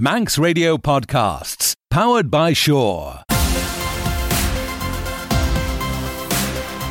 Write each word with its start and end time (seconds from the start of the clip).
Manx 0.00 0.38
Radio 0.38 0.76
Podcasts, 0.76 1.74
powered 1.90 2.30
by 2.30 2.52
Shore. 2.52 3.24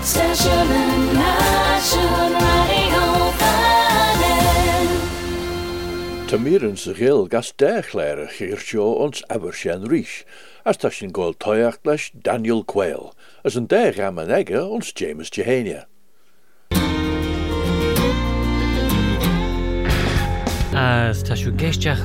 Station 0.02 0.52
and 0.52 1.14
Nation 1.16 2.34
Radio 2.36 3.32
Fannin. 3.40 4.92
Tá 6.28 6.36
mírann 6.36 6.76
sa 6.76 6.92
ggéal 6.92 7.32
gas 7.32 7.56
déchléir 7.56 8.28
chéir 8.28 8.60
seo 8.60 9.00
ons 9.00 9.24
aber 9.32 9.56
sin 9.56 9.88
ríis, 9.88 10.28
as 10.68 10.76
tá 10.76 10.92
sin 10.92 11.16
ggóil 11.16 11.32
toiacht 11.40 11.88
leis 11.88 12.12
Daniel 12.12 12.68
Quayle, 12.68 13.16
as 13.46 13.56
an 13.56 13.72
dé 13.72 13.96
am 14.04 14.20
an 14.20 14.36
aige 14.36 14.60
ons 14.60 14.92
James 14.92 15.32
Jehania. 15.32 15.88
as 20.78 21.24
ta 21.24 21.34
siw 21.34 21.52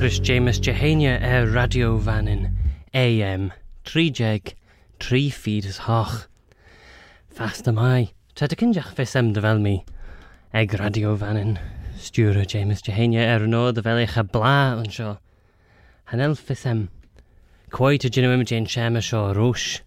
rys 0.01 0.19
James 0.19 0.59
Jehania 0.59 1.21
e 1.21 1.45
Radio 1.53 1.99
Fanin 1.99 2.57
AM 2.95 3.53
30 3.85 4.55
3 4.99 5.31
feet 5.31 5.67
is 5.67 5.77
hoch. 5.77 6.27
Fast 7.29 7.69
am 7.69 7.79
I, 7.79 8.13
ta 8.35 8.47
dy 8.47 8.57
cynjach 8.57 8.95
fes 8.95 9.15
em 9.15 9.35
dyfel 9.35 9.61
mi. 9.61 9.85
Eg 10.55 10.73
Radio 10.81 11.15
Fanin, 11.19 11.59
stiwr 11.99 12.47
James 12.47 12.81
Jehania 12.81 13.27
er 13.35 13.47
no 13.47 13.73
dyfel 13.73 14.01
eich 14.07 14.17
a 14.17 14.25
bla 14.25 14.79
yn 14.81 14.89
sio. 14.89 15.19
Hanel 16.09 16.35
fes 16.35 16.65
em. 16.65 16.89
Cwai 17.69 18.01
ta 18.01 18.09
gynnu 18.09 18.33
im 18.33 18.47
jen 18.47 18.67
siam 18.67 18.97
sio 19.03 19.35
rwys. 19.37 19.83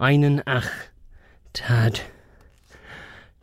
Einen 0.00 0.40
ach 0.46 0.72
tad. 1.52 2.00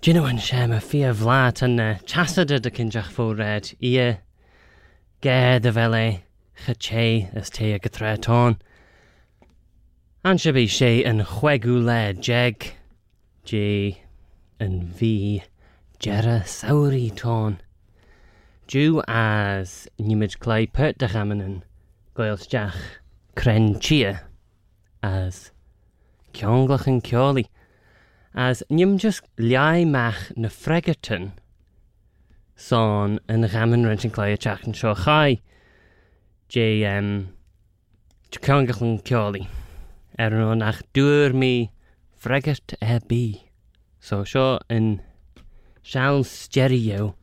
Gynnu 0.01 0.25
yn 0.33 0.41
siam 0.41 0.73
a 0.73 0.81
fi 0.81 1.05
a 1.05 1.13
fla 1.13 1.51
tynna 1.53 1.91
chasada 2.09 2.57
dy 2.57 2.73
cynjach 2.73 3.13
fwred 3.13 3.75
i 3.77 3.97
e 4.09 4.11
Ged 5.23 5.63
y 5.63 5.71
fele, 5.71 6.23
chyche 6.65 7.31
ys 7.31 7.49
te 7.55 7.69
y 7.71 7.77
gytre 7.79 8.09
ton. 8.25 8.57
Ansib 10.27 10.57
eisiau 10.59 10.97
yn 11.07 11.21
chwegw 11.29 11.77
le 11.85 11.99
jeg, 12.27 12.65
je 13.47 13.61
yn 14.59 14.75
fi, 14.99 15.13
gera 16.03 16.41
sawri 16.43 17.05
ton. 17.21 17.55
Jew 18.67 18.99
as 19.07 19.87
nimid 19.95 20.35
clai 20.43 20.65
pert 20.67 20.99
dach 20.99 21.15
amanan, 21.15 21.61
goels 22.19 22.43
jach, 22.51 22.81
cren 23.39 23.79
chia, 23.79 24.25
as 25.01 25.53
kionglach 26.35 26.89
yn 26.91 26.99
cioli, 26.99 27.45
as 28.35 28.59
nim 28.69 28.97
just 28.97 29.23
liai 29.39 29.87
mach 29.87 30.33
na 30.35 30.51
fregaton, 30.51 31.31
san 32.55 33.19
an 33.27 33.43
ramen 33.49 33.85
ran 33.85 33.97
sin 33.97 34.11
léid 34.11 34.39
teachchan 34.43 34.75
seo 34.77 34.93
chaid 35.03 35.41
dé 36.53 36.65
chuangachan 38.31 39.01
ceálaí 39.09 39.47
ar 40.19 40.33
er 40.33 40.51
an 40.51 40.59
nach 40.59 40.81
dúir 40.93 41.33
mí 41.33 41.69
freigart 42.25 42.75
a 42.81 42.99
bí 43.09 43.23
so 43.99 44.23
seo 44.23 44.59
in 44.69 45.01
sean 45.81 46.23
steireo 46.23 47.15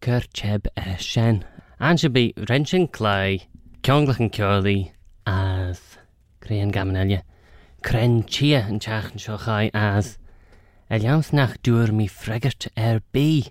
chur 0.00 0.22
teb 0.32 0.70
a 0.76 0.96
sin 0.98 1.44
an 1.80 1.98
se 1.98 2.08
bí 2.08 2.24
rinsin 2.50 2.86
clé 2.98 3.48
ceanglachan 3.82 4.30
ceálaí 4.38 4.78
asréan 5.26 6.74
gamanile 6.76 7.22
crentí 7.82 8.54
an 8.54 8.78
teachchan 8.78 9.24
seo 9.26 9.38
chaid 9.46 9.70
as 9.74 10.18
a 10.88 10.98
leans 10.98 11.32
nach 11.32 11.56
dúir 11.62 11.90
mí 11.90 12.06
freigart 12.08 12.70
ar 12.76 13.02
bí. 13.12 13.50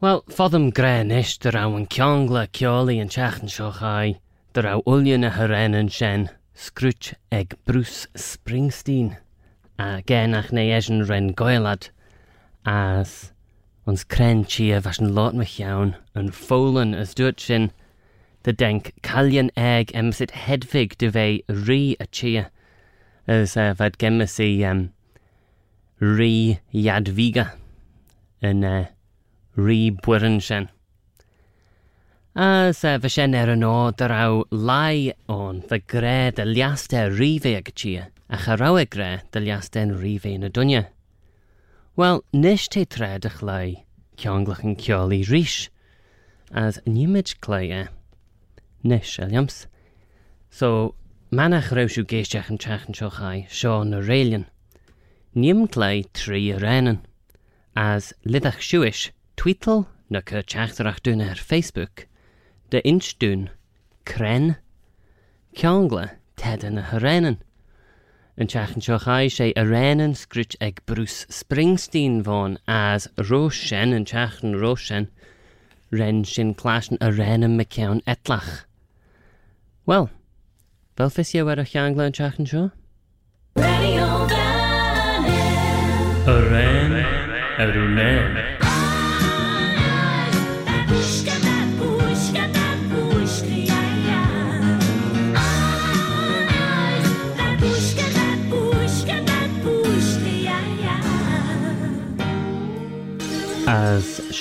Wel, 0.00 0.24
foddym 0.28 0.72
gren 0.74 1.12
ish 1.14 1.36
dy 1.38 1.52
raw 1.54 1.70
yn 1.78 1.84
ciongla 1.86 2.48
cioli 2.58 2.96
yn 3.00 3.12
siach 3.14 3.36
yn 3.44 3.50
siochai, 3.52 4.16
dy 4.52 4.62
raw 4.64 4.80
wlion 4.90 5.26
y 5.26 5.30
hyren 5.36 5.76
yn 5.78 5.90
sien, 5.96 6.24
sgrwch 6.58 7.12
eg 7.30 7.54
Bruce 7.64 8.08
Springsteen, 8.18 9.12
a 9.78 10.02
gen 10.10 10.34
ach 10.34 10.50
neu 10.50 10.72
eisiau 10.74 11.06
ren 11.06 11.30
goelad, 11.38 11.86
as 12.66 13.30
ons 13.86 14.02
cren 14.14 14.42
chi 14.44 14.66
a 14.74 14.80
fasyn 14.82 15.14
lot 15.14 15.38
mych 15.38 15.60
iawn, 15.62 15.94
yn 16.18 16.32
ffolan 16.40 16.96
as 16.98 17.14
dwyd 17.14 17.38
sin, 17.46 17.70
dy 18.42 18.56
denk 18.64 18.90
calion 19.06 19.52
eg 19.54 19.94
emsyd 20.02 20.34
hedfig 20.46 20.98
dy 20.98 21.12
fe 21.18 21.28
ri 21.68 21.80
a 22.02 22.08
chia, 22.10 22.48
as 23.30 23.54
uh, 23.56 23.70
fad 23.78 24.02
gemys 24.02 24.40
i 24.42 24.50
um, 24.72 24.88
ri 26.02 26.58
iadfiga 26.82 27.46
yn 28.42 28.66
uh, 28.66 28.82
rí 29.56 29.90
buan 29.90 30.40
sin. 30.40 30.68
As 32.34 32.82
a 32.82 32.98
bheit 32.98 33.12
sin 33.12 33.34
ar 33.34 33.50
an 33.50 33.62
á 33.62 33.94
de 33.96 34.08
ra 34.08 34.42
lai 34.50 35.12
ón 35.28 35.62
bheit 35.68 35.86
gré 35.86 36.32
de 36.34 36.44
leasta 36.44 37.06
rivé 37.08 37.54
agtí 37.60 37.94
a 38.02 38.36
chará 38.36 38.72
gré 38.90 39.22
de 39.30 39.40
leasta 39.40 39.80
an 39.80 39.94
rivé 39.94 40.38
na 40.38 40.48
dunne. 40.48 40.86
Well, 41.94 42.24
níis 42.32 42.66
té 42.68 42.84
tréadach 42.84 43.40
lei 43.42 43.84
ceanglach 44.16 44.64
an 44.64 44.74
ceolaí 44.74 45.22
ríis, 45.22 45.68
as 46.50 46.80
níimiid 46.86 47.38
léie 47.46 47.88
níis 48.82 49.18
aliams. 49.22 49.66
So 50.50 50.96
manach 51.30 51.70
raibsú 51.70 52.02
géisteach 52.02 52.50
an 52.50 52.58
teachan 52.58 52.98
seo 52.98 53.10
chaid 53.10 53.46
seo 53.48 53.84
na 53.84 54.02
réalian. 54.02 54.46
Níam 55.36 55.68
lei 55.76 56.02
trí 56.12 56.50
a 56.54 56.58
réan, 56.58 56.98
as 57.76 58.12
lidach 58.26 58.58
siúis 58.58 59.12
tweetal 59.44 59.84
na 60.08 60.22
chu 60.24 60.40
teachtarach 60.40 61.02
dúna 61.04 61.28
ar 61.28 61.36
Facebook, 61.36 62.06
de 62.70 62.80
instún 62.80 63.50
cren 64.06 64.56
ceangla 65.54 66.16
teada 66.34 66.70
na 66.70 66.80
haréan. 66.80 67.36
An 68.38 68.48
teachan 68.48 68.80
seo 68.80 68.96
chaid 69.04 69.36
sé 69.36 69.52
a 69.54 69.64
réan 69.68 70.16
scrút 70.16 70.56
ag 70.62 70.80
Bruce 70.86 71.26
Springsteen 71.28 72.22
bháin 72.24 72.56
as 72.66 73.06
rós 73.18 73.52
sin 73.52 73.92
an 73.92 74.06
teachan 74.06 74.56
sin 74.78 75.08
ren 75.90 76.24
sin 76.24 76.54
cláan 76.54 76.96
a 77.02 77.12
rénam 77.12 77.56
me 77.56 77.66
ceann 77.66 78.00
etlach. 78.06 78.64
Well, 79.84 80.08
fel 80.96 81.10
fisio 81.10 81.50
ar 81.50 81.60
a 81.60 81.64
cheangla 81.64 82.06
an 82.06 82.12
teachan 82.12 82.48
seo? 82.48 82.72
Radio 83.56 84.24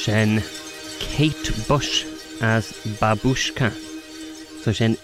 sin 0.03 0.44
Kate 1.00 1.66
Bush 1.66 2.03
as 2.41 2.74
babushka. 3.00 3.72
So 4.62 4.74
sin 4.74 4.97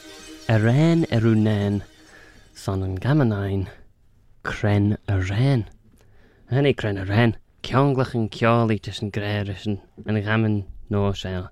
a 0.49 0.59
réin 0.59 1.07
arú 1.07 1.35
nain 1.37 1.83
san 2.53 2.83
an 2.83 2.97
gamanáin 2.97 3.69
cren 4.43 4.97
a 5.07 5.13
réin. 5.13 5.63
Hennig 6.51 6.75
cren 6.75 6.97
a 6.97 7.05
réin, 7.05 7.35
ceanglach 7.63 8.13
an 8.13 8.27
ceálaí 8.27 8.81
tus 8.81 9.01
an 9.01 9.09
gréir 9.09 9.57
sin 9.57 9.79
an 10.05 10.21
gaman 10.21 10.65
nó 10.91 11.13
séil. 11.15 11.47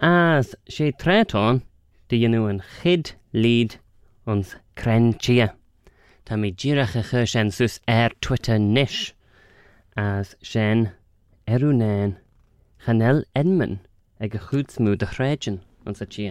As 0.00 0.54
sé 0.70 0.92
trétáin 0.96 1.60
de 2.08 2.16
dionú 2.16 2.48
an 2.48 2.62
chid 2.80 3.12
líd 3.34 3.76
ons 4.26 4.54
cren 4.74 5.12
tia. 5.12 5.52
Tá 6.24 6.40
mé 6.40 6.54
ddíirecha 6.56 7.04
chu 7.10 7.26
sin 7.26 7.50
sus 7.50 7.78
ar 7.86 8.16
Twitter 8.22 8.56
níis 8.56 9.12
as 9.98 10.34
sin 10.40 10.92
Erúnéin 11.46 12.16
chanel 12.88 13.22
Edmund 13.36 13.80
ag 14.18 14.30
go 14.32 14.38
chuúdsmú 14.38 14.96
de 14.96 15.04
chréidjin 15.04 15.58
an 15.84 15.94
sa 15.94 16.06
tí. 16.06 16.30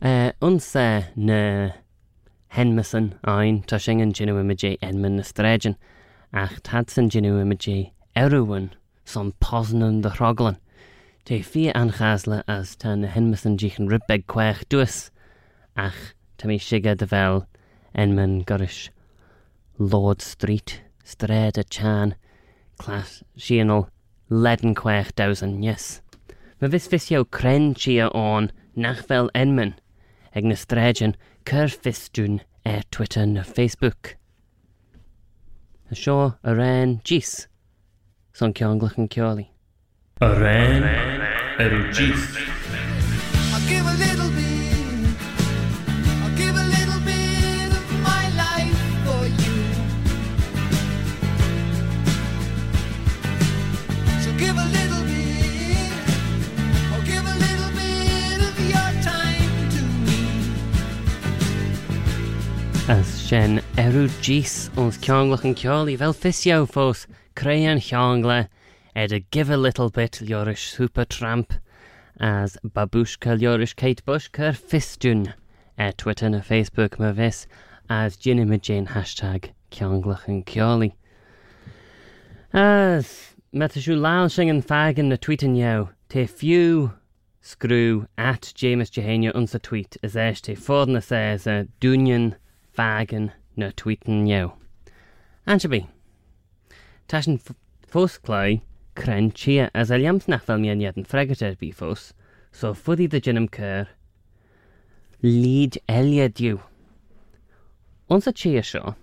Uh, 0.00 0.32
ons 0.40 0.68
uh, 0.74 1.02
na 1.14 1.72
henmasan 2.56 3.10
ein 3.28 3.60
tá 3.68 3.78
sin 3.78 4.00
an 4.00 4.14
ginu 4.16 4.38
imidé 4.40 4.78
Edmund 4.80 5.20
na 5.20 5.26
stréidjin 5.28 5.76
ach 6.32 6.56
tad 6.62 6.88
san 6.88 7.10
ginu 7.10 7.34
imidé 7.42 7.92
erúhan 8.16 8.70
san 9.04 9.32
posnan 9.32 10.00
de 10.00 10.08
chroglan. 10.16 10.56
Té 11.26 11.44
fi 11.44 11.68
anchasle 11.76 12.42
as 12.48 12.74
tá 12.76 12.96
na 12.96 13.12
henmasan 13.12 13.60
ddíchan 13.60 13.92
ribbeg 13.92 14.24
cuaich 14.24 14.64
dúas 14.72 15.10
ach 15.76 16.14
tá 16.38 16.48
mí 16.48 16.56
siige 16.56 16.96
de 16.96 17.12
bhil 17.14 17.44
Edmund 17.94 18.46
goris 18.46 18.88
Lord 19.78 20.22
Street, 20.22 20.80
stréad 21.04 21.58
a 21.58 21.64
chan, 21.64 22.14
Clas 22.78 23.20
síanal 23.36 23.90
leden 24.32 24.74
quech 24.74 25.12
dawson, 25.14 25.62
yes. 25.62 26.00
Mae 26.60 26.70
fys 26.72 26.88
fisio 26.88 27.24
cren 27.28 27.74
chia 27.76 28.08
on 28.16 28.50
nach 28.74 29.02
fel 29.04 29.28
enmyn, 29.34 29.74
ag 30.34 30.48
na 30.48 30.56
stregyn 30.56 31.16
cyr 31.48 31.68
fistwn 31.68 32.40
er 32.64 32.82
Twitter 32.90 33.26
na 33.26 33.42
Facebook. 33.42 34.14
A 35.90 35.94
sio 35.98 36.36
a 36.42 36.54
ren 36.56 37.00
gis, 37.04 37.46
son 38.32 38.54
cion 38.56 38.80
glwch 38.80 38.96
yn 39.02 39.10
cioli. 39.12 39.48
A 40.22 40.32
ren, 40.38 40.88
er 41.60 41.76
gis. 41.92 42.32
I 43.52 43.60
give 43.68 43.86
a 43.86 43.92
little 43.98 44.11
As 62.88 63.06
sin 63.06 63.60
erú 63.76 64.08
díos 64.20 64.68
ons 64.76 64.98
ceanglach 64.98 65.44
an 65.44 65.54
ceálaí 65.54 65.96
bhil 65.96 66.12
fisio 66.12 66.66
fós 66.66 67.06
cheangla 67.36 68.48
ed 68.96 69.12
a 69.12 69.20
give 69.20 69.50
a 69.50 69.56
little 69.56 69.88
bit 69.88 70.18
leorish 70.20 70.72
super 70.72 71.04
tramp 71.04 71.54
as 72.18 72.58
babushka 72.64 73.38
leorish 73.38 73.76
Kate 73.76 74.04
Bush 74.04 74.28
fistún 74.30 75.32
e 75.78 75.92
Twitter 75.92 76.28
na 76.28 76.40
Facebook 76.40 76.98
ma 76.98 77.12
vis 77.12 77.46
as 77.88 78.16
Ginny 78.16 78.58
Jane 78.58 78.86
hashtag 78.86 79.50
ceanglach 79.70 80.26
an 80.26 80.42
ceálaí. 80.42 80.92
As 82.52 83.36
metasú 83.54 83.96
lá 83.96 84.28
sin 84.28 84.50
an 84.50 84.60
fagin 84.60 85.08
na 85.08 85.16
tweetin 85.16 85.56
jou 85.56 85.90
te 86.08 86.26
fiú 86.26 86.92
screw 87.40 88.08
at 88.18 88.52
James 88.56 88.90
Jehania 88.90 89.32
unsa 89.34 89.62
tweet 89.62 89.96
is 90.02 90.16
eis 90.16 90.40
te 90.40 90.56
fod 90.56 90.88
na 90.88 90.98
a 90.98 91.66
dúnion 91.80 92.34
fagen 92.76 93.30
na 93.56 93.70
tweeten 93.76 94.26
jou. 94.26 94.52
Anshabi. 95.46 95.86
Tashin 97.08 97.40
fos 97.86 98.18
clai 98.18 98.62
cren 98.94 99.30
chia 99.34 99.70
as 99.74 99.90
aliams 99.90 100.28
na 100.28 100.38
fel 100.38 100.58
mian 100.58 100.80
yad 100.80 100.98
yn 101.00 101.08
fregater 101.08 101.56
bi 101.58 101.70
fos, 101.70 102.12
so 102.52 102.72
fwddi 102.72 103.08
dy 103.12 103.20
gynnym 103.26 103.48
cyr, 103.56 103.88
lyd 105.24 105.78
eliad 105.88 106.40
yw. 106.40 106.60
Ons 108.12 108.28
a 108.28 108.32
chia 108.32 108.62
sio, 108.62 108.94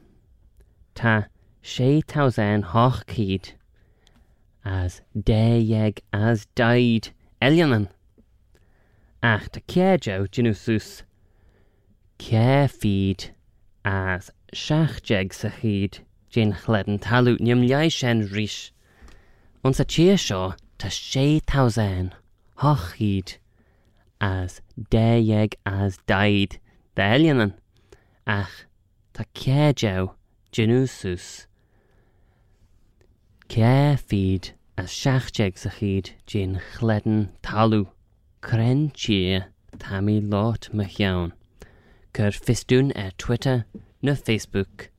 ta 0.94 1.16
6,000 1.62 2.70
hoch 2.74 3.02
cyd 3.14 3.54
as 4.64 5.02
deieg 5.14 6.02
as 6.14 6.46
daid 6.56 7.12
elianan. 7.42 7.90
Ach, 9.24 9.50
ta 9.50 9.62
cia 9.68 9.98
jow 9.98 10.28
gynw 10.28 10.54
sws, 10.54 11.04
cia 12.20 12.68
feed 12.68 13.32
as 13.86 14.32
seaachjeg 14.54 15.34
sa 15.34 15.50
chyd 15.50 16.00
jyn 16.34 16.54
chledden 16.64 17.00
talw 17.00 17.36
niamliau 17.40 17.90
sien 17.92 18.24
rhys. 18.34 18.72
Ond 19.64 19.76
sa 19.76 19.84
chia 19.84 20.18
sio 20.18 20.56
ta 20.78 20.90
sé 20.90 21.40
tawsen 21.46 22.12
hoch 22.64 22.94
hyd 23.00 23.38
as 24.22 24.62
deyeg 24.92 25.56
as 25.66 25.98
daid 26.12 26.60
da 26.96 27.10
helianan 27.14 27.54
ach 28.28 28.66
ta 29.14 29.24
cejew 29.34 30.12
genwsws. 30.52 31.46
Care 33.48 33.98
feed 33.98 34.52
as 34.78 34.92
seaachjeg 34.92 35.58
sa 35.58 35.70
chyd 35.80 36.14
jyn 36.28 36.60
chledden 36.76 37.30
talw. 37.42 37.88
Cren 38.42 38.94
chia 38.94 39.48
tammy 39.80 40.22
lot 40.22 40.70
my 40.74 40.86
iawn. 40.86 41.34
Cyr 42.20 42.32
Fistún 42.32 42.92
ar 42.98 43.12
Twitter 43.18 43.64
na 44.02 44.14
Facebook. 44.14 44.90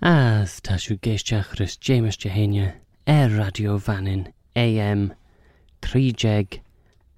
As 0.00 0.62
ta 0.64 0.78
siw 0.80 0.96
geisiach 0.96 1.50
rys 1.58 1.76
James 1.76 2.16
Jehenia 2.16 2.76
er 3.06 3.28
Radio 3.36 3.76
Fanin 3.76 4.32
AM 4.56 5.12
30 5.82 6.62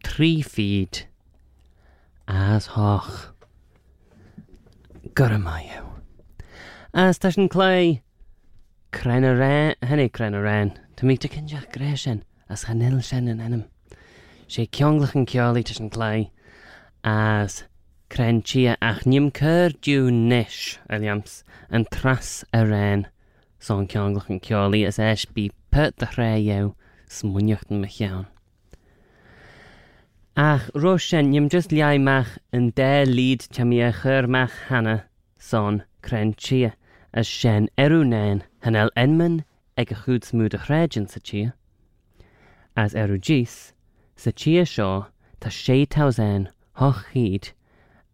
3 0.02 0.42
feed 0.42 1.06
as 2.26 2.66
hoch. 2.74 3.36
Gyramaew. 5.14 5.86
As 6.92 7.22
ta 7.22 7.30
siw 7.30 7.46
clai 7.46 8.02
Crenaren, 8.90 9.76
hynny 9.78 10.08
Crenaren, 10.10 10.74
tamig 10.96 11.22
ta 11.22 11.30
cynjach 11.30 11.70
greisen 11.70 12.24
as 12.48 12.66
hanil 12.66 12.98
sen 12.98 13.30
yn 13.30 13.38
enem. 13.38 13.64
Se 14.48 14.66
kionglach 14.66 15.14
yn 15.14 15.30
cioli 15.30 15.62
ta 15.62 15.78
siw 15.78 15.86
clai 15.94 16.32
as... 17.04 17.62
crentia 18.08 18.76
ach 18.80 19.04
nim 19.06 19.30
cur 19.30 19.70
dú 19.82 20.10
níis 20.10 20.78
a 20.88 20.98
liams 20.98 21.42
an 21.70 21.84
tras 21.90 22.44
a 22.52 22.62
réin 22.64 23.06
son 23.58 23.86
ceanglach 23.86 24.30
an 24.30 24.40
ceálaí 24.40 24.86
as 24.86 24.98
éis 24.98 25.26
bí 25.34 25.50
put 25.70 26.02
a 26.02 26.08
réo 26.16 26.74
smuneocht 27.08 27.70
me 27.70 27.88
chean. 27.88 28.26
Ach 30.36 30.70
ro 30.74 30.96
sin 30.98 31.30
nim 31.30 31.48
just 31.48 31.70
leimach 31.70 32.38
an 32.52 32.70
dé 32.70 33.04
líd 33.06 33.48
te 33.48 33.64
mí 33.64 33.80
a 33.80 33.92
churmach 33.92 34.56
hanna 34.68 35.04
son 35.38 35.82
crentia 36.02 36.72
as 37.12 37.28
sin 37.28 37.68
erúnéin 37.78 38.42
hanel 38.62 38.90
enman 38.96 39.44
ag 39.76 39.92
a 39.92 39.96
chud 40.04 40.28
smúd 40.28 40.54
a 40.54 40.58
chréidir 40.58 41.08
sa 41.08 41.20
tí. 41.20 41.52
As 42.76 42.92
erú 42.92 43.18
díos, 43.18 43.72
sa 44.16 44.30
tí 44.30 44.60
seo 44.66 45.06
tá 45.40 45.50
sé 45.50 45.86
tausen 45.86 46.48
hoch 46.74 47.04
chiad 47.12 47.55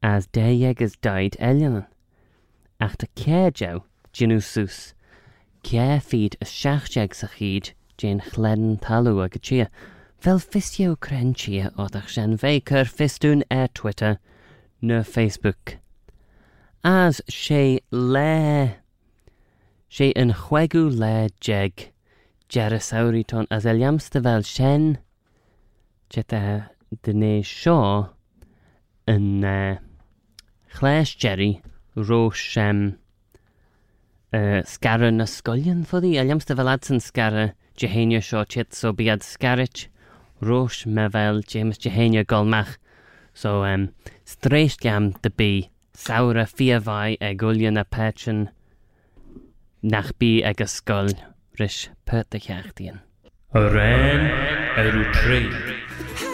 as 0.02 0.26
der 0.26 0.52
Jägers 0.52 0.96
died 1.00 1.36
Elianan. 1.38 1.86
Ach 2.80 2.96
da 2.96 3.06
Kerjow, 3.14 3.84
Janusus, 4.12 4.94
feed 5.64 6.36
a 6.40 6.44
shach 6.44 6.88
Shachjeg 6.88 7.14
Sachid, 7.14 7.72
Jane 7.96 8.20
Chledden 8.20 8.80
Talu 8.80 9.24
a 9.24 9.28
Gachia, 9.28 9.68
fel 10.18 10.38
fistio 10.38 10.96
crenchia 10.96 11.72
oddach 11.76 12.08
shen 12.08 12.36
fe 12.36 12.60
cyr 12.60 12.84
fistwn 12.84 13.44
er 13.50 13.68
Twitter, 13.68 14.18
na 14.80 15.02
Facebook. 15.02 15.76
As 16.82 17.20
she 17.28 17.80
le, 17.92 18.74
she 19.88 20.12
yn 20.16 20.32
chwegu 20.32 20.90
le 20.90 21.30
jeg, 21.40 21.92
Gerasawri 22.48 23.24
ton 23.24 23.46
as 23.50 23.64
eliamsta 23.64 24.20
fel 24.20 24.42
shen, 24.42 24.98
cheta 26.10 26.70
dyne 27.04 27.44
sio 27.44 28.10
yn... 29.06 29.44
Uh, 29.44 29.78
chléis 30.72 31.16
Jerry 31.18 31.62
rois 31.96 32.56
um, 32.56 32.96
uh, 34.32 34.62
scara 34.64 35.10
na 35.12 35.26
sgolion 35.26 35.84
ffoddi. 35.84 36.16
Aliamsta 36.20 36.56
fel 36.56 36.68
adson 36.72 37.00
scara 37.00 37.52
Jehenio 37.76 38.20
sio 38.20 38.44
chit, 38.48 38.74
so 38.74 38.92
biad 38.92 39.22
scarich 39.22 39.88
rois 40.40 40.86
me 40.86 41.08
James 41.46 41.78
Jehenio 41.78 42.24
golmach. 42.24 42.76
So 43.34 43.64
um, 43.64 43.90
streis 44.26 44.76
gam 44.76 45.12
dy 45.22 45.30
bu 45.30 45.68
sawr 45.94 46.38
a 46.38 46.46
ffiafau 46.46 47.16
e 47.20 47.34
gwlion 47.34 47.78
a 47.78 47.84
pechin 47.84 48.48
nach 49.82 50.12
bu 50.18 50.42
ag 50.44 50.56
ysgol 50.56 51.12
rys 51.58 51.88
pert 52.04 52.34
y 52.34 52.40
chiach 52.40 52.74
dyn. 52.76 53.00
Yr 53.54 53.76
en, 53.76 54.28
erw 54.80 55.02
treid. 55.12 56.31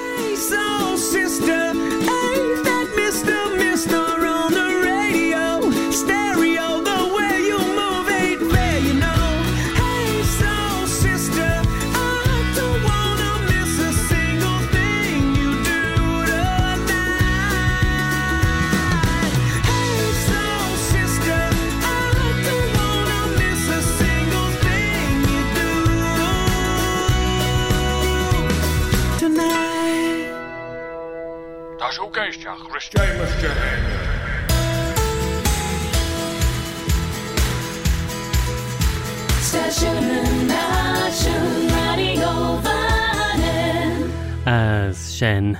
sin. 45.19 45.59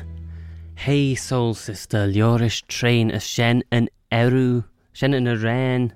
Hé 0.77 1.17
sóil 1.19 1.55
sista 1.59 2.07
leoris 2.07 2.63
trein 2.69 3.11
a 3.11 3.19
sin 3.19 3.65
an 3.73 3.89
eú 4.13 4.65
sin 4.93 5.15
in 5.15 5.27
a 5.27 5.35
réin 5.35 5.91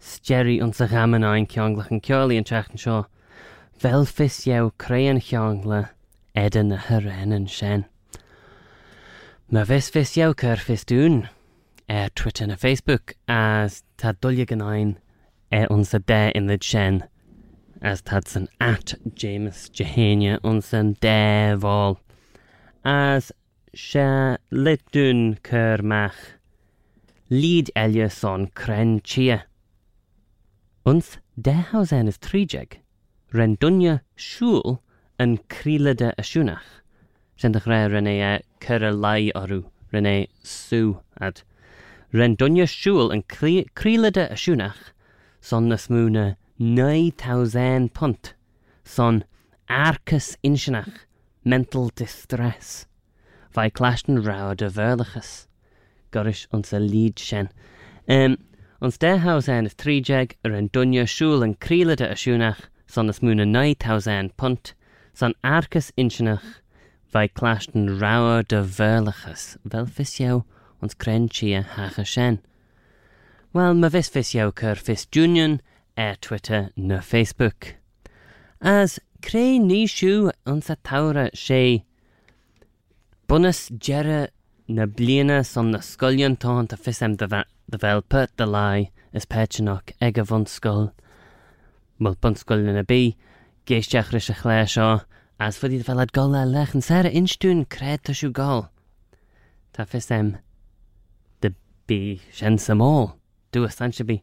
steirí 0.00 0.60
an 0.60 0.72
sa 0.72 0.88
gamannain 0.90 1.46
ceanglach 1.46 1.92
an 1.92 2.00
ceolaí 2.00 2.38
an 2.38 2.44
teachtan 2.44 2.80
seo, 2.82 3.06
Bhel 3.80 4.06
fis 4.08 4.40
jeréan 4.46 5.20
cheangla 5.22 5.90
éan 6.34 6.68
na 6.68 6.78
thuréan 6.78 7.48
sin. 7.48 7.84
Ma 9.50 9.62
bheits 9.64 9.90
fis 9.90 10.16
jechar 10.16 10.58
fis 10.58 10.84
dún 10.84 11.28
ar 11.88 12.08
Twitter 12.10 12.48
na 12.48 12.56
Facebook 12.56 13.14
as 13.28 13.84
tá 13.98 14.14
dulle 14.20 14.46
gannáin 14.46 14.96
é 15.52 15.62
er 15.62 15.68
onsa 15.68 16.00
dé 16.00 16.32
in 16.34 16.48
le 16.48 16.58
sin 16.60 17.04
as 17.82 18.02
tá 18.02 18.20
san 18.26 18.48
at 18.58 18.94
James 19.14 19.70
Jehéine 19.70 20.40
on 20.42 20.60
san 20.60 20.96
déháil. 20.96 21.98
as 22.86 23.32
se 23.74 24.36
ledun 24.52 25.38
cyr 25.42 25.82
mach. 25.82 26.38
Lid 27.28 27.68
Eliason 27.74 28.52
cren 28.54 29.00
chia. 29.02 29.42
Wns 30.86 31.18
dehausen 31.36 32.06
is 32.06 32.18
trijeg, 32.22 32.78
rendunia 33.34 33.96
siwl 34.14 34.78
yn 35.18 35.34
crilada 35.50 36.12
asiwnach. 36.22 36.68
Sen 37.36 37.56
dechrau 37.56 37.90
rene 37.90 38.14
e 38.22 38.32
cyr 38.62 38.86
y 38.86 38.92
lai 38.94 39.32
orw, 39.34 39.64
rene 39.90 40.28
sŵ 40.46 41.00
ad. 41.18 41.42
Rendunia 42.14 42.68
siwl 42.70 43.10
yn 43.10 43.26
crilada 43.26 44.28
asiwnach, 44.30 44.92
son 45.40 45.66
na 45.68 45.80
smwna 45.82 46.28
9,000 46.62 47.90
pont, 47.98 48.32
son 48.84 49.24
arcus 49.68 50.36
insianach. 50.46 51.05
Mental 51.46 51.90
distress. 51.94 52.86
Vai 53.54 53.70
clashen 53.70 54.26
rau 54.26 54.52
de 54.54 54.68
verlichas. 54.68 55.46
Gorish 56.10 56.46
ons 56.52 56.72
a 56.72 56.80
lead 56.80 57.18
shen. 57.18 57.48
Um, 58.08 58.36
ons 58.82 58.98
dehaus 58.98 59.48
en 59.48 59.66
is 59.66 59.74
tríjeg 59.74 60.34
ar 60.44 60.52
an 60.58 60.68
dunne 60.74 61.06
siúl 61.06 61.44
an 61.46 61.54
crílade 61.54 62.10
a 62.10 62.18
siúnach, 62.18 62.66
son 62.86 63.08
smúna 63.08 63.46
9,000 63.46 64.36
punt, 64.36 64.74
son 65.14 65.34
arcus 65.42 65.92
insinach, 65.96 66.60
vai 67.12 67.28
clashen 67.28 68.00
rau 68.00 68.42
de 68.42 68.62
verlichas. 68.62 69.56
Vel 69.64 69.86
fisio 69.86 70.44
ons 70.82 70.94
crenchia 70.94 71.64
hacha 71.64 72.04
shen. 72.04 72.40
Wel, 73.52 73.74
fys 73.88 75.06
junion 75.10 75.60
er 75.96 76.16
Twitter 76.20 76.70
na 76.76 77.00
Facebook. 77.00 77.74
As 78.60 78.98
cré 79.26 79.58
níisiú 79.58 80.30
an 80.46 80.60
sa 80.62 80.76
tare 80.86 81.30
sé. 81.34 81.82
Bunas 83.26 83.66
dearre 83.74 84.30
na 84.68 84.86
bliana 84.86 85.42
san 85.44 85.72
na 85.72 85.80
scoiliontáin 85.82 86.70
a 86.70 86.76
fisam 86.76 87.16
de 87.18 87.26
bhil 87.26 88.02
put 88.08 88.30
de 88.36 88.46
lei 88.46 88.90
is 89.12 89.26
peitnach 89.26 89.90
ag 90.00 90.18
a 90.18 90.24
bhanscoil. 90.24 90.92
Mu 91.98 92.14
bunscoil 92.14 92.62
na 92.70 92.84
bí, 92.86 93.16
géisteachre 93.66 94.22
a 94.30 94.34
chlé 94.38 94.62
seo 94.70 95.02
as 95.40 95.58
fud 95.58 95.74
iad 95.74 95.86
bhhead 95.88 96.14
go 96.14 96.26
le 96.30 96.46
lech 96.46 96.74
an 96.74 96.86
sé 96.86 97.02
instún 97.10 97.66
crétasú 97.66 98.30
gáil. 98.30 98.68
Tá 99.74 99.90
fisam 99.90 100.36
de 101.40 101.50
bí 101.88 102.20
sin 102.30 102.58
sa 102.58 102.74
mó 102.74 103.18
dú 103.50 103.66
a 103.66 103.70
sanse 103.74 104.06
bí 104.06 104.22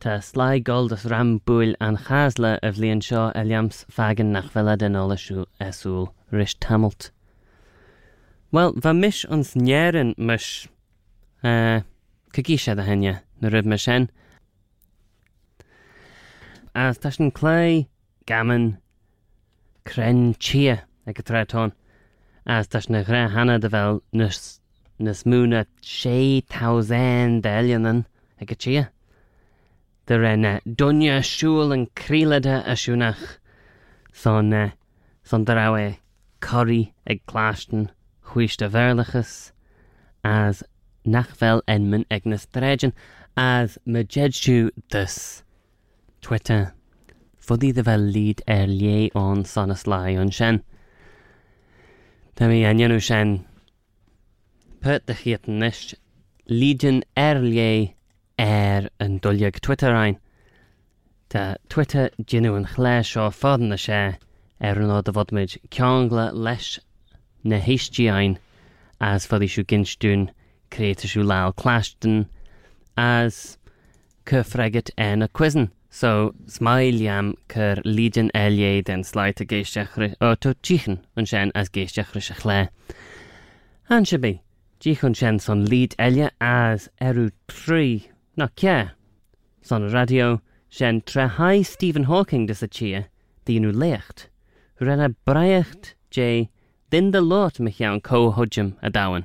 Tá 0.00 0.20
slai 0.22 0.60
gold 0.60 0.92
as 0.92 1.04
ram 1.10 1.40
búil 1.40 1.74
an 1.80 1.96
chasle 2.06 2.50
a 2.62 2.68
bhblionn 2.70 3.00
seo 3.02 3.22
Eliams 3.40 3.78
fagan 3.90 4.28
nach 4.30 4.52
bhela 4.54 4.76
den 4.78 4.94
álasú 4.94 5.46
asúil 5.58 6.04
ris 6.30 6.52
tamalt. 6.54 7.10
Well, 8.52 8.74
bha 8.74 8.92
mis 8.94 9.24
ons 9.24 9.56
néan 9.56 10.12
mis 10.16 10.68
uh, 11.42 11.80
cogí 12.30 12.56
sé 12.62 12.76
a 12.78 12.84
henne 12.86 13.14
na 13.40 13.48
rud 13.48 13.66
me 13.66 13.76
sin. 13.76 14.06
As 16.76 16.98
tá 16.98 17.10
sin 17.10 17.32
clé 17.32 17.88
gaman 18.24 18.78
cren 19.84 20.38
chia 20.38 20.76
ag 21.08 21.16
go 21.16 21.24
tretón, 21.26 21.72
as 22.46 22.68
tá 22.68 22.78
na 22.88 23.02
ré 23.02 23.24
hanna 23.34 23.58
de 23.58 23.68
bhil 23.68 24.00
nas 24.12 25.24
múna 25.26 25.66
sé 25.82 26.46
thousand 26.46 27.42
délianan 27.42 28.06
ag 28.40 28.46
go 28.46 28.54
chia. 28.54 28.92
De 30.08 30.18
renne. 30.18 30.60
Dunne 30.64 31.20
siúil 31.22 31.72
an 31.72 31.86
crílade 31.94 32.62
a 32.64 32.74
siúnach. 32.74 33.38
Son 34.12 34.52
uh, 34.52 34.70
son 35.22 35.44
de 35.44 35.54
ra 35.54 35.68
é 35.76 35.98
choí 36.40 36.92
ag 37.06 37.20
chláisten 37.26 37.90
chuiste 38.24 38.68
bhirlachas 38.72 39.52
as 40.24 40.62
nachhfuil 41.04 41.60
enman 41.68 42.06
ag 42.10 42.24
na 42.26 42.36
stréigen 42.36 42.92
as 43.36 43.78
me 43.84 44.04
jeadú 44.04 44.70
dus. 44.90 45.44
Twitter 46.22 46.72
fudí 47.38 47.72
de 47.72 47.84
bheith 47.84 48.08
líd 48.14 48.42
ar 48.46 48.66
lé 48.80 48.96
ón 49.14 49.44
sanna 49.44 49.76
slá 49.76 50.00
an 50.08 50.32
sin. 50.32 50.62
Tá 52.34 52.48
mí 52.48 52.64
ananú 52.64 53.00
sin 53.00 53.44
put 54.80 55.06
de 55.06 55.14
chian 55.14 55.60
nist 55.60 55.94
lídin 56.48 57.02
ar 57.16 57.44
lé 57.44 57.97
ar 58.38 58.88
an 59.00 59.18
dulleag 59.20 59.60
Twitter 59.60 59.94
ein. 59.94 60.18
Tá 61.30 61.56
Twitter 61.68 62.10
ginú 62.24 62.56
an 62.56 62.64
chléir 62.64 63.04
seo 63.04 63.30
fadan 63.30 63.68
na 63.68 63.76
sé 63.76 64.16
ar 64.60 64.80
an 64.82 64.94
ád 64.96 65.10
a 65.10 65.12
bhodmuid 65.12 65.58
ceangla 65.70 66.30
leis 66.32 66.78
na 67.44 67.58
héistíáin 67.58 68.38
as 69.00 69.26
fadí 69.26 69.48
siú 69.50 69.64
ginstún 69.64 70.30
crétasú 70.70 71.24
leil 71.26 71.52
cláisten 71.52 72.26
as 72.96 73.58
chu 74.24 74.42
freiget 74.42 74.90
an 74.96 75.22
a 75.22 75.28
cuisan. 75.28 75.70
So 75.90 76.34
smailiam 76.46 77.34
chur 77.48 77.82
lídin 77.84 78.30
eé 78.34 78.84
den 78.84 79.02
sláit 79.02 79.40
a 79.40 79.44
géisteach 79.44 79.96
ó 80.20 80.34
tú 80.36 80.54
tíchan 80.62 81.00
an 81.16 81.26
sin 81.26 81.52
as 81.54 81.68
géisteach 81.68 82.14
ri 82.14 82.22
a 82.30 82.36
chlé. 82.40 82.68
An 83.90 84.04
se 84.04 84.18
bé, 84.18 84.40
Dí 84.80 84.94
chun 84.94 85.14
sin 85.14 85.38
son 85.40 85.64
líd 85.66 85.94
eile 85.98 86.30
as 86.40 86.88
arú 87.00 87.30
trí 87.48 88.06
Nac 88.38 88.62
ie. 88.62 88.90
Son 89.62 89.82
y 89.82 89.88
radio, 89.92 90.40
sien 90.70 91.00
trehau 91.02 91.64
Stephen 91.64 92.04
Hawking 92.04 92.46
dys 92.46 92.62
e. 92.62 92.66
y 92.66 92.70
chia, 92.70 93.00
dyn 93.48 93.64
nhw 93.66 93.72
lecht. 93.74 94.28
Rena 94.78 95.08
braiacht 95.26 95.96
j, 96.14 96.46
dyn 96.94 97.10
dy 97.10 97.18
lot 97.18 97.58
mych 97.58 97.80
iawn 97.82 97.98
co 97.98 98.28
hodgym 98.36 98.76
a 98.78 98.92
dawn. 98.94 99.24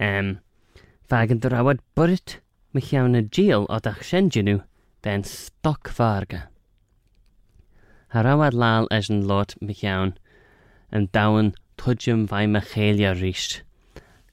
Um, 0.00 0.38
fag 1.04 1.34
yn 1.34 1.42
drawad 1.44 1.82
bwrt 1.92 2.38
mych 2.72 2.94
iawn 2.94 3.20
y 3.20 3.22
gil 3.36 3.68
o 3.68 3.82
dach 3.84 4.00
sienju 4.00 4.46
nhw, 4.46 4.64
den 5.04 5.28
stoc 5.28 5.92
farga. 5.92 6.46
Harawad 8.16 8.56
lal 8.56 8.88
eis 8.88 9.12
yn 9.12 9.26
lot 9.28 9.58
mych 9.60 9.84
iawn, 9.84 10.16
yn 10.88 11.10
dawn 11.12 11.52
tudgym 11.76 12.24
fai 12.32 12.46
mychelia 12.48 13.12
rysht. 13.12 13.60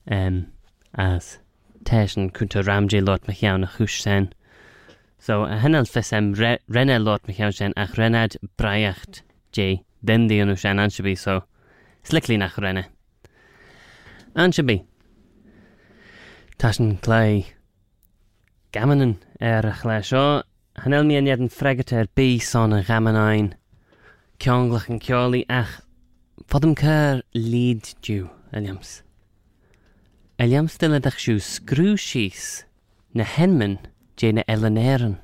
Um, 0.07 0.45
as... 0.95 1.35
teisen 1.85 2.31
chunta 2.31 2.61
ramdé 2.63 3.05
lot 3.05 3.27
me 3.27 3.33
chean 3.33 3.61
na 3.61 3.67
chúis 3.67 4.01
sen. 4.01 4.33
So 5.19 5.43
a 5.43 5.57
hennel 5.57 5.85
fis 5.85 6.13
em 6.13 6.33
re, 6.33 6.57
renne 6.69 7.03
lot 7.03 7.27
me 7.27 7.33
chean 7.33 7.51
sin 7.51 7.73
ach 7.75 7.95
rennad 7.97 8.37
braiacht 8.57 9.21
dé 9.53 9.83
den 10.03 10.27
díanú 10.29 10.57
sin 10.57 10.79
ansebí 10.79 11.17
so 11.17 11.43
slicklí 12.03 12.37
nach 12.37 12.57
renne. 12.57 12.85
Ansebí. 14.35 14.83
Tá 16.57 16.73
sin 16.73 16.97
clé 16.97 17.45
gamanan 18.71 19.17
ar 19.41 19.65
a 19.65 19.73
chlé 19.73 20.03
seo 20.03 20.43
hanel 20.83 21.05
mi 21.05 21.15
an 21.17 21.27
an 21.27 21.49
fregate 21.49 21.93
ar 21.99 22.07
bí 22.15 22.39
son 22.41 22.73
a 22.73 22.83
gamanáin 22.83 23.53
ceanglach 24.39 24.89
an 24.89 24.99
ceolaí 24.99 25.43
ach 25.49 25.81
fodum 26.47 26.75
cur 26.75 27.21
líd 27.33 27.95
dú 28.05 28.29
Eliams. 28.51 29.08
a 30.39 30.45
leamstelle 30.47 31.01
deach 31.03 31.19
siú 31.19 31.39
scrúsís 31.43 32.63
na 33.11 33.25
henmin 33.27 33.75
déna 34.15 34.45
Ellenéan. 34.47 35.17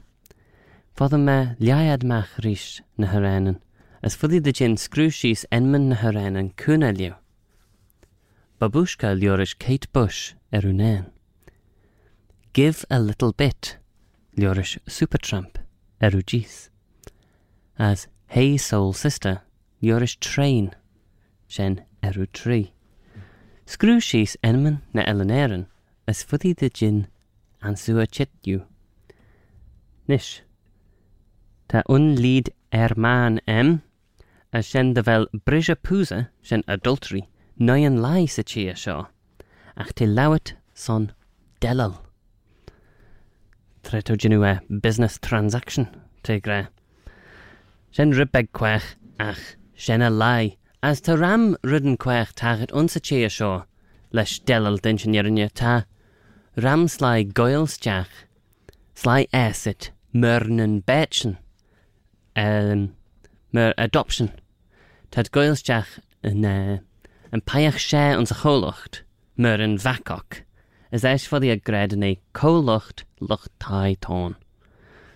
Fada 0.91 1.17
me 1.17 1.55
leadmeach 1.57 2.35
ríis 2.43 2.81
na 2.97 3.07
haréinen, 3.07 3.61
as 4.03 4.17
fudí 4.19 4.41
de 4.43 4.51
gin 4.51 4.75
scrúsís 4.75 5.45
enmin 5.55 5.87
na 5.87 5.95
haréinen 5.95 6.51
cúna 6.59 6.91
leo. 6.91 7.15
Babushka 8.59 9.15
leoris 9.15 9.55
Kate 9.57 9.87
Bush 9.93 10.35
arúnéin. 10.51 11.07
Give 12.51 12.83
a 12.89 12.99
little 12.99 13.31
bit 13.31 13.77
leoris 14.35 14.77
Supertramp 14.85 15.55
arúdís. 16.01 16.69
As 17.79 18.09
Hey 18.27 18.57
Soul 18.57 18.91
Sister 18.91 19.43
leoris 19.81 20.17
Train 20.19 20.75
sin 21.47 21.85
arú 22.03 22.27
trí. 22.27 22.74
Screw 23.65 23.99
shees 23.99 24.37
enman 24.43 24.81
na 24.93 25.03
elaneren, 25.03 25.65
as 26.07 26.23
fuddy 26.23 26.53
the 26.53 26.69
gin 26.69 27.07
an 27.61 27.75
sua 27.75 28.05
chityu. 28.05 28.63
Nish. 30.07 30.41
Ta 31.67 31.81
un 31.89 32.15
lead 32.15 32.51
er 32.71 32.93
man 32.95 33.39
em, 33.47 33.81
a 34.53 34.61
shen 34.61 34.93
da 34.93 35.01
fel 35.01 35.25
brisia 35.45 35.75
pwsa 35.75 36.27
shen 36.43 36.63
adultery, 36.67 37.27
nyan 37.59 38.01
lai 38.01 38.27
sa 38.27 38.43
chia 38.43 38.75
shaw, 38.75 39.07
ach 39.75 39.93
te 39.95 40.05
lawet 40.05 40.53
son 40.75 41.11
delal. 41.59 41.97
Treto 43.81 44.15
genu 44.15 44.45
e 44.45 44.59
business 44.69 45.17
transaction, 45.17 45.87
te 46.21 46.39
gre. 46.39 46.67
Shen 47.89 48.13
ribeg 48.13 48.49
ach 49.19 49.55
shen 49.73 50.03
a 50.03 50.11
lai, 50.11 50.57
As 50.85 51.01
tá 51.01 51.15
ram 51.19 51.57
rudan 51.63 51.97
cuaich 51.97 52.35
tagad 52.35 52.69
onsa 52.71 52.99
té 53.01 53.27
seo 53.27 53.65
leis 54.13 54.37
delal 54.45 54.77
densinnéirine 54.77 55.49
tá, 55.49 55.85
ram 56.61 56.85
slá 56.85 57.25
goilsteach, 57.25 58.27
slá 58.93 59.25
acid, 59.33 59.89
mrnan 60.13 60.83
besin 60.85 61.39
um, 62.35 62.93
mar 63.51 63.73
adoption. 63.79 64.29
Tá 65.09 65.23
goilsteach 65.23 65.97
an 66.23 66.45
uh, 66.45 66.77
an 67.31 67.41
paiach 67.41 67.81
sé 67.81 68.13
an 68.13 68.27
sa 68.27 68.35
cholacht 68.35 69.01
mar 69.35 69.59
an 69.59 69.79
bhacoch, 69.79 70.43
is 70.91 71.01
éis 71.01 71.25
fadí 71.25 71.49
a 71.51 71.57
greidan 71.57 72.05
é 72.05 72.19
cólacht 72.35 73.05
lochtáidtá. 73.19 74.35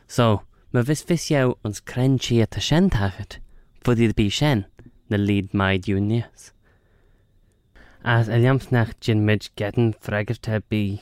So, 0.07 0.41
mar 0.73 0.81
vis 0.81 1.03
fisjou 1.03 1.59
ans 1.63 1.79
crentí 1.79 2.41
a 2.41 2.47
tá 2.47 2.59
sin 2.59 2.89
tagad, 2.89 3.38
fudí 3.85 4.09
a 4.09 4.13
bí 4.17 4.31
sin. 4.31 4.65
na 5.09 5.17
líd 5.17 5.53
maid 5.53 5.83
dúnías. 5.83 6.51
As 8.03 8.29
a 8.29 8.37
leamsnach 8.37 8.99
gin 8.99 9.25
mid 9.25 9.49
getan 9.55 9.93
freigarte 9.93 10.61
bí 10.69 11.01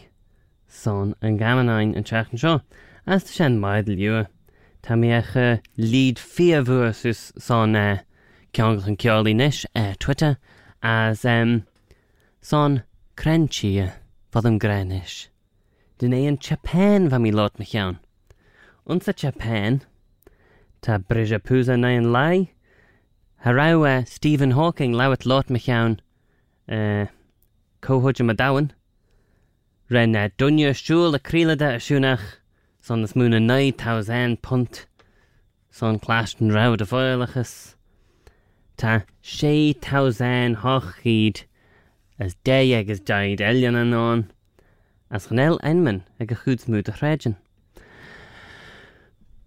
son 0.68 1.16
an 1.22 1.38
gamanáin 1.38 1.96
an 1.96 2.04
teachan 2.04 2.40
seo, 2.40 2.62
as 3.06 3.24
tá 3.24 3.30
sin 3.30 3.60
maidid 3.60 3.98
liua, 3.98 4.28
Tá 4.88 4.96
mécha 4.96 5.60
líd 5.78 6.16
fiamhhuaús 6.16 7.34
san 7.38 7.76
eh, 7.76 8.00
ceangal 8.54 8.88
an 8.88 8.96
ceálaí 8.96 9.34
níis 9.36 9.66
ar 9.76 9.92
eh, 9.92 9.96
tuite 10.00 10.38
as 10.82 11.26
san 12.42 12.84
crentí 13.18 13.72
fad 14.32 14.46
an 14.46 14.60
gréis. 14.60 15.28
Den 16.00 16.14
é 16.14 16.28
an 16.28 16.38
Japan 16.38 17.10
bha 17.10 17.20
mí 17.20 17.34
lát 17.34 17.60
me 17.60 17.66
chean. 17.66 18.00
Unsa 18.88 19.12
Japan 19.14 19.82
tá 20.82 20.98
brise 20.98 21.40
púsa 21.40 21.76
na 21.76 21.90
an 21.90 22.14
lai, 22.14 22.52
Tá 23.48 23.56
rah 23.56 24.04
Stephen 24.04 24.52
Hawking 24.52 24.92
leabhat 24.92 25.26
lát 25.26 25.50
me 25.50 25.58
cheann 25.58 26.02
eh, 26.68 27.06
cóhuiide 27.82 28.20
eh, 28.20 28.32
a 28.32 28.34
dahan, 28.36 28.72
rinne 29.90 30.32
dunne 30.38 30.74
siúil 30.76 31.16
arílaide 31.16 31.64
asisiúnach 31.78 32.26
san 32.82 33.06
is 33.06 33.14
múna 33.14 33.40
9,000 33.40 34.42
punt 34.42 34.86
san 35.72 35.98
chláisten 35.98 36.54
ra 36.54 36.74
a 36.74 36.76
bhilechas. 36.76 37.76
Tá 38.78 39.06
6,000 39.22 40.58
hochchiad 40.58 41.46
as 42.20 42.36
dé 42.44 42.74
agus 42.74 43.00
daid 43.00 43.40
eilean 43.40 43.80
an 43.80 43.92
ná 43.92 44.28
as 45.10 45.28
gannéil 45.28 45.58
einman 45.64 46.04
ag 46.20 46.28
go 46.28 46.36
chuúdmú 46.36 46.84
a 46.84 47.00
réidin. 47.00 47.38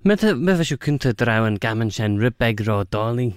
Me 0.05 0.17
mefeisiú 0.17 0.81
cinnta 0.81 1.13
dra 1.13 1.45
an 1.45 1.61
gaman 1.61 1.91
sin 1.93 2.17
ribbegrá 2.17 2.81
dálíí. 2.89 3.37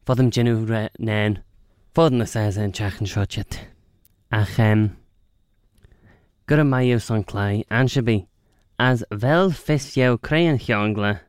Dálaí, 0.00 0.06
fod 0.06 0.20
am 0.20 0.30
genú 0.30 0.68
re 0.68 0.90
nén, 0.98 1.42
fod 1.94 2.12
na 2.12 2.24
sé 2.24 2.58
an 2.58 2.72
teachan 2.72 3.06
seoit. 3.06 3.68
Ach 4.32 4.58
um, 4.58 4.96
gur 6.46 6.60
a 6.60 6.64
maiú 6.64 7.00
san 7.00 7.24
clai 7.24 7.64
ansebí, 7.70 8.26
as 8.78 9.04
vel 9.10 9.50
fisio 9.50 10.18
créan 10.18 10.58
cheangla, 10.58 11.20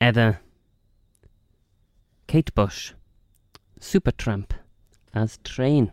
edda. 0.00 0.40
Kate 2.26 2.54
Bush, 2.54 2.94
Supertramp, 3.80 4.52
as 5.12 5.38
train. 5.42 5.92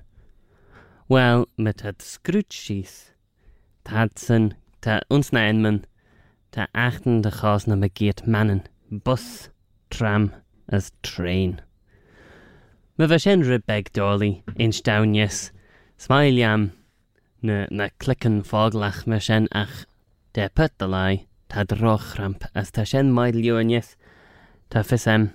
Well, 1.09 1.47
met 1.57 1.81
het 1.81 1.99
scrútsís, 1.99 3.11
Tadsen, 3.83 4.53
ta 4.81 5.01
ons 5.09 5.31
na 5.31 5.47
enman, 5.47 5.85
ta 6.51 6.67
achten 6.75 7.21
de 7.21 7.31
chas 7.31 7.65
na 7.65 7.75
mannen, 8.25 8.67
bus, 8.91 9.49
tram, 9.89 10.31
as 10.69 10.91
train. 11.01 11.61
Mae 12.97 13.05
fy 13.05 13.17
sien 13.21 13.43
rybeg 13.45 13.91
doli, 13.93 14.39
ein 14.57 14.71
stawnius. 14.73 15.51
Smail 16.01 16.39
iam. 16.41 16.63
Na, 17.45 17.67
na 17.69 17.91
clican 18.01 18.39
foglach 18.41 19.03
mae 19.05 19.21
sien 19.21 19.45
ach. 19.53 19.83
De 20.33 20.47
pytalai, 20.49 21.27
ta 21.45 21.61
droch 21.69 22.15
ramp, 22.17 22.47
as 22.57 22.73
ta 22.73 22.87
sien 22.89 23.11
maid 23.13 23.37
liwanius. 23.37 23.91
Ta 24.73 24.81
ffysem, 24.81 25.27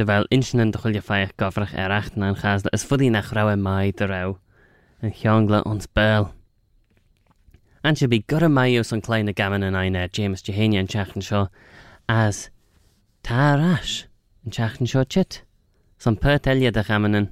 dy 0.00 0.08
fel 0.08 0.30
insin 0.32 0.64
er 0.64 0.64
e 0.64 0.70
yn 0.70 0.74
dychwilio 0.78 1.04
ffaiach 1.04 1.36
gofrach 1.36 1.76
erach 1.84 2.10
na'n 2.16 2.40
chasla, 2.40 2.72
as 2.72 2.88
fyddi 2.88 3.12
na 3.12 3.20
chrawe 3.28 3.60
mai 3.60 3.92
dy 3.92 4.08
rew. 4.08 4.38
Yn 5.04 5.12
llongla 5.20 5.60
ons 5.68 5.92
bel. 5.92 6.30
An 7.84 8.00
si 8.00 8.08
bu 8.08 8.24
gyrra 8.24 8.48
mai 8.48 8.70
yws 8.72 8.96
o'n 8.96 9.04
clein 9.04 9.28
y 9.28 9.36
gaman 9.36 9.68
yn 9.68 9.76
aina 9.76 10.08
e, 10.08 10.14
James 10.16 10.48
Jehania 10.48 10.80
yn 10.80 10.88
siach 10.88 11.12
yn 11.12 11.28
sio, 11.28 11.44
as 12.08 12.46
ta 13.20 13.52
rash 13.60 14.06
yn 14.46 14.56
siach 14.56 14.80
yn 14.80 14.88
sio 14.88 15.04
chit. 15.04 15.42
Pert 16.18 16.48
eile 16.50 16.72
de 16.74 16.82
chamanan. 16.82 17.28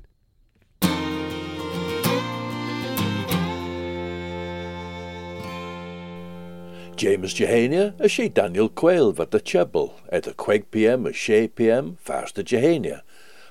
James 6.96 7.34
Jehania 7.34 7.94
a 7.98 8.06
sé 8.06 8.28
Daniel 8.32 8.68
Quail 8.68 9.12
wat 9.12 9.32
de 9.32 9.40
Chebel 9.40 9.90
at 10.12 10.28
a 10.28 10.34
Queg 10.34 10.70
PM 10.70 11.06
a 11.06 11.10
sé 11.10 11.48
PM 11.48 11.96
fast 11.96 12.36
de 12.36 12.44
Jehania, 12.44 13.00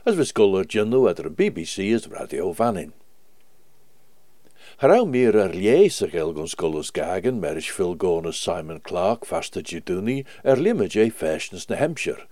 as 0.05 0.15
we 0.15 0.23
scoller 0.23 0.63
gennu 0.63 1.09
at 1.09 1.19
a 1.19 1.29
BBC 1.29 1.91
is 1.91 2.07
Radio 2.07 2.53
Vannin. 2.53 2.93
Harau 4.81 5.05
mir 5.05 5.35
er 5.35 5.51
lies 5.51 6.01
a 6.01 6.07
gelgon 6.07 6.47
scollers 6.47 6.91
gagen 6.91 7.41
merish 7.41 7.71
Phil 7.71 7.97
Simon 8.31 8.79
Clark 8.79 9.25
fast 9.25 9.53
de 9.53 9.61
Juduni 9.61 10.23
er 10.45 10.55
limme 10.55 10.87
J 10.87 11.09
Fashions 11.09 11.67
na 11.67 11.75
Hampshire. 11.75 12.23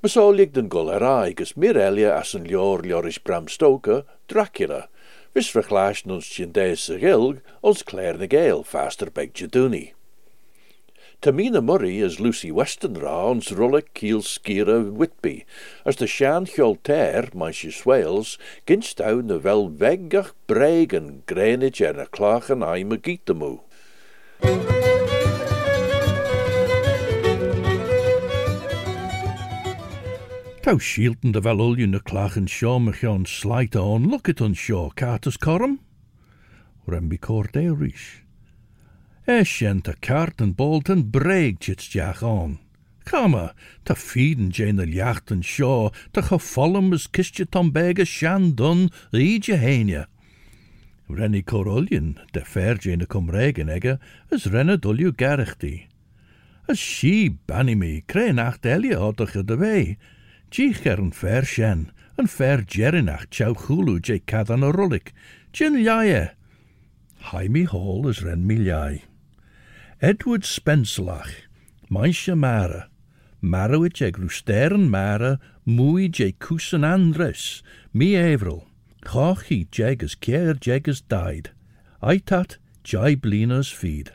Maar 0.00 0.10
so 0.10 0.30
ligt 0.30 0.54
den 0.54 0.68
gol 0.68 0.90
erai, 0.92 1.32
gus 1.32 1.54
mir 1.56 1.78
elia 1.80 2.12
as 2.18 2.34
een 2.34 2.44
lior 2.46 2.84
liorish 2.84 3.22
Bram 3.24 3.48
Stoker, 3.48 4.04
Dracula. 4.28 4.86
Vis 5.32 5.48
verglaasn 5.52 6.12
ons 6.12 6.28
tjendese 6.28 6.98
gilg, 7.00 7.40
ons 7.60 7.84
Claire 7.84 8.20
na 8.20 8.28
Gale 8.28 8.64
faster 8.64 9.10
beg 9.10 9.32
Juduni. 9.32 9.92
Tamina 11.22 11.62
Murray 11.62 11.98
is 12.04 12.20
Lucy 12.20 12.50
Westenra 12.52 13.14
ons 13.30 13.48
rolle 13.56 13.80
kiel 13.96 14.20
skira 14.20 14.82
Whitby, 14.84 15.46
as 15.84 15.96
de 15.96 16.06
Shan 16.06 16.44
Cholter, 16.46 17.30
meisje 17.32 17.72
Swales, 17.72 18.36
ginstau 18.68 19.22
na 19.24 19.40
wel 19.40 19.70
weggach 19.80 20.34
bregen 20.46 21.22
Greenwich 21.26 21.80
en 21.80 22.04
a 22.04 22.06
klagen 22.06 22.62
aime 22.62 23.00
gietemu. 23.00 23.56
Tau 30.66 30.80
shielten 30.80 31.30
de 31.30 31.40
wel 31.40 31.76
na 31.86 32.00
klachen 32.00 32.48
seo 32.48 32.80
me 32.80 32.92
slite 33.24 33.78
on 33.78 34.10
look 34.10 34.28
at 34.28 34.40
on 34.40 34.52
seo 34.52 34.90
cartas 34.96 35.38
corum. 35.38 35.78
Rembi 36.88 37.18
court 37.20 37.54
e 37.54 37.70
rish. 37.70 38.24
Eshen 39.28 39.80
ta 39.80 39.92
cart 40.00 40.40
en 40.40 40.54
bolt 40.54 40.88
en 40.88 41.08
chits 41.60 41.92
jach 41.92 42.20
on. 42.20 42.58
Kama, 43.04 43.54
ta 43.84 43.94
fieden 43.94 44.50
jane 44.50 44.84
de 44.84 44.92
jachten 44.92 45.44
seo, 45.44 45.92
ta 46.10 46.20
gefollem 46.20 46.92
is 46.92 47.06
kistje 47.06 47.46
tom 47.48 47.70
bege 47.70 48.04
shan 48.04 48.56
dun 48.56 48.90
rietje 49.12 49.54
heenje. 49.54 50.06
Renny 51.08 51.42
Corollian, 51.44 52.18
de 52.32 52.42
jane 52.80 53.06
cum 53.06 53.30
regen 53.30 53.68
egge, 53.68 54.00
is 54.32 54.46
renne 54.46 54.76
dulju 54.76 55.12
gerechti. 55.12 55.86
As 56.68 56.80
she 56.80 57.28
banny 57.46 57.76
me, 57.76 58.02
krein 58.08 58.40
acht 58.40 58.66
elia 58.66 58.98
oddige 58.98 59.46
de 59.46 59.56
wei. 59.56 59.96
Dich 60.50 60.86
er 60.86 61.00
yn 61.02 61.12
fer 61.12 61.44
sien, 61.44 61.88
yn 62.20 62.28
fer 62.30 62.62
gerinach 62.62 63.26
chaw 63.34 63.54
chwlw 63.66 63.98
je 64.00 64.20
caddan 64.30 64.64
o 64.64 64.70
rolig. 64.72 65.12
Gin 65.52 65.76
iau 65.80 66.06
e. 66.06 66.24
Haimi 67.30 67.64
Hall 67.66 68.08
as 68.08 68.22
ren 68.22 68.46
mi 68.46 68.56
iau. 68.68 69.00
Edward 70.00 70.44
Spenslach, 70.44 71.32
maes 71.90 72.26
y 72.28 72.34
mara. 72.34 72.86
Marwyd 73.42 74.00
e 74.02 74.10
grwstern 74.12 74.88
mara, 74.90 75.36
mwy 75.66 76.08
je 76.08 76.32
cwsyn 76.40 76.86
andres, 76.86 77.62
mi 77.92 78.14
efrol. 78.14 78.64
Choch 79.06 79.50
i 79.54 79.66
jeg 79.70 80.02
as 80.02 80.14
cair 80.14 80.56
jeg 80.62 80.88
as 80.88 81.00
daid. 81.00 81.52
Aitat, 82.02 82.58
jai 82.84 83.14
blinas 83.14 83.70
feed. 83.70 84.12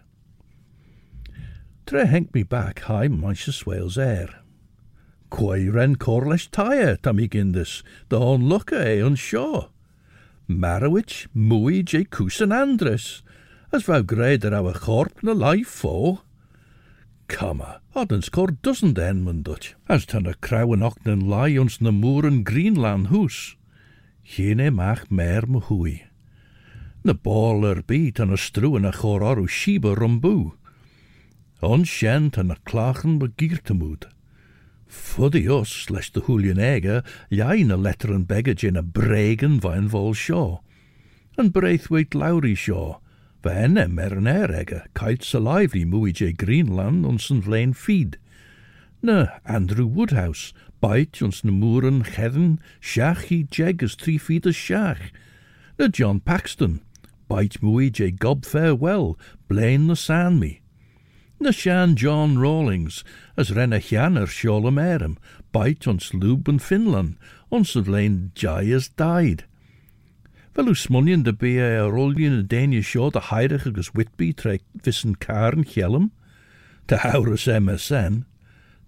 Tre 1.85 2.05
henk 2.07 2.33
mi 2.33 2.43
back 2.43 2.85
haim 2.87 3.19
maes 3.21 3.47
y 3.47 3.53
swales 3.55 3.97
air. 3.97 4.40
Quairen 5.31 5.95
Corlish 5.95 6.49
Tyre 6.51 6.97
tam 7.01 7.19
i 7.23 7.27
gyndys, 7.31 7.79
dy 8.11 8.19
hon 8.19 8.49
lwca 8.51 8.81
e 8.83 8.97
yn 9.05 9.15
sio. 9.15 9.69
Marwich 10.51 11.29
mwy 11.33 11.79
je 11.87 12.03
cwsyn 12.17 12.51
andres, 12.51 13.21
as 13.71 13.87
fawr 13.87 14.03
gred 14.03 14.43
our 14.45 14.57
awa 14.59 14.75
chorp 14.75 15.23
na 15.23 15.31
lai 15.31 15.63
ffo. 15.63 16.19
Cama, 17.31 17.79
odd 17.95 18.11
yn 18.11 18.25
sgor 18.27 18.51
den 18.61 19.23
mynd 19.23 19.45
dwt, 19.47 19.71
as 19.87 20.05
tan 20.05 20.27
y 20.27 20.35
craw 20.43 20.75
yn 20.75 20.83
ocn 20.83 21.13
yn 21.15 21.25
lai 21.31 21.55
na 21.55 21.95
mŵr 21.95 22.27
yn 22.27 22.43
Greenland 22.43 23.07
hws. 23.07 23.55
Hyn 24.35 24.59
e 24.59 24.69
mach 24.69 25.07
mer 25.09 25.47
mhui. 25.47 25.63
hwy. 25.69 25.95
Na 27.03 27.13
bol 27.13 27.63
yr 27.65 27.81
byd 27.87 28.19
yn 28.19 28.35
a 28.35 28.37
strw 28.37 28.75
yn 28.77 28.85
y 28.85 28.91
chor 28.99 29.23
orw 29.23 29.47
sib 29.47 29.87
o 29.87 29.95
rymbw. 29.95 30.51
Ond 31.63 31.87
tan 32.35 32.51
y 32.51 32.57
clachen 32.67 33.17
by. 33.17 34.11
Fuddy 34.91 35.47
us, 35.47 35.89
les 35.89 36.09
de 36.11 36.19
hoelien 36.19 36.59
ege, 36.59 37.01
jain 37.29 37.71
a 37.71 37.77
letter 37.77 38.11
en 38.13 38.25
beggage 38.25 38.67
in 38.67 38.75
a 38.75 38.83
bregen 38.83 39.61
vijnvol 39.63 40.13
shaw. 40.13 40.59
En 41.37 41.51
Braithwaite 41.51 42.17
Lowry 42.17 42.55
shaw, 42.55 42.99
Venne 43.41 43.87
mer 43.87 44.17
an 44.17 44.27
alive 45.33 45.85
moei 45.85 46.11
je 46.13 46.33
Greenland 46.35 47.05
ons 47.05 47.29
een 47.29 47.73
feed. 47.73 48.19
Ne 48.99 49.29
Andrew 49.43 49.87
Woodhouse, 49.87 50.53
bite 50.79 51.23
ons 51.23 51.41
ne 51.43 51.51
moeren 51.51 52.03
chedden, 52.03 52.59
shach 52.79 53.29
hi 53.29 53.45
jeg 53.49 53.81
as 53.83 53.95
three 53.95 54.19
feet 54.19 54.45
as 54.45 54.55
shach. 54.55 55.09
Ne 55.79 55.87
John 55.89 56.19
Paxton, 56.19 56.81
bite 57.27 57.63
je 57.89 58.11
gob 58.11 58.45
farewell, 58.45 59.17
blain 59.47 59.87
na 59.87 59.95
san 59.95 60.37
me. 60.37 60.60
Na 61.41 61.49
John 61.95 62.37
Rawlings, 62.37 63.03
as 63.35 63.51
ren 63.51 63.73
a 63.73 63.79
chian 63.79 64.15
er 64.15 64.27
siolum 64.27 64.77
erem, 64.77 65.17
bite 65.51 65.87
ons 65.87 66.13
lube 66.13 66.47
en 66.47 66.59
Finland, 66.59 67.15
ons 67.49 67.75
lein 67.75 68.31
jai 68.35 68.71
as 68.71 68.89
died. 68.89 69.45
Wel 70.53 70.65
hoe 70.65 70.75
de 71.23 71.33
be 71.33 71.57
a 71.57 71.89
rollion 71.89 72.37
a 72.37 72.43
dania 72.43 72.83
sio 72.83 73.09
de 73.09 73.19
heidig 73.19 73.65
agus 73.65 73.89
Whitby 73.95 74.33
tre 74.33 74.59
vissen 74.83 75.15
chelum, 75.65 76.11
de 76.85 76.97
haurus 76.97 77.47
MSN, 77.47 78.23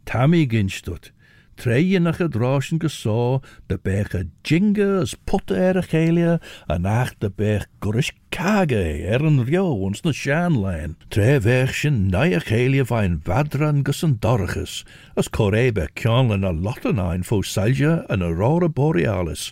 Tammy 0.05 0.45
ginstut, 0.45 1.09
tre 1.55 1.99
nach 1.99 2.19
a 2.19 2.27
draschen 2.27 2.79
gesá, 2.79 3.41
de 3.67 3.75
a 3.75 4.23
jinga 4.43 5.01
as 5.01 5.15
potte 5.25 5.55
er 5.55 5.77
a 5.77 5.81
chelia, 5.81 6.39
a 6.67 6.77
nach 6.79 7.13
de 7.19 7.29
bech 7.29 7.65
gurish 7.81 8.11
kage 8.31 9.03
er 9.05 9.25
an 9.25 9.45
rio 9.45 9.73
ons 9.85 10.03
na 10.03 10.11
shanlein. 10.11 10.95
Tre 11.09 11.39
verchen 11.39 12.09
na 12.09 12.23
a 12.23 12.39
chelia 12.39 12.83
vain 12.83 13.19
vadran 13.19 13.83
gus 13.83 14.03
an 14.03 14.19
dorges, 14.19 14.83
as 15.15 15.27
corebe 15.27 15.87
kjanlen 15.95 16.43
a 16.43 16.51
lottenein 16.51 17.23
fo 17.23 17.41
salja 17.41 18.05
an 18.09 18.21
aurora 18.21 18.69
borealis. 18.69 19.51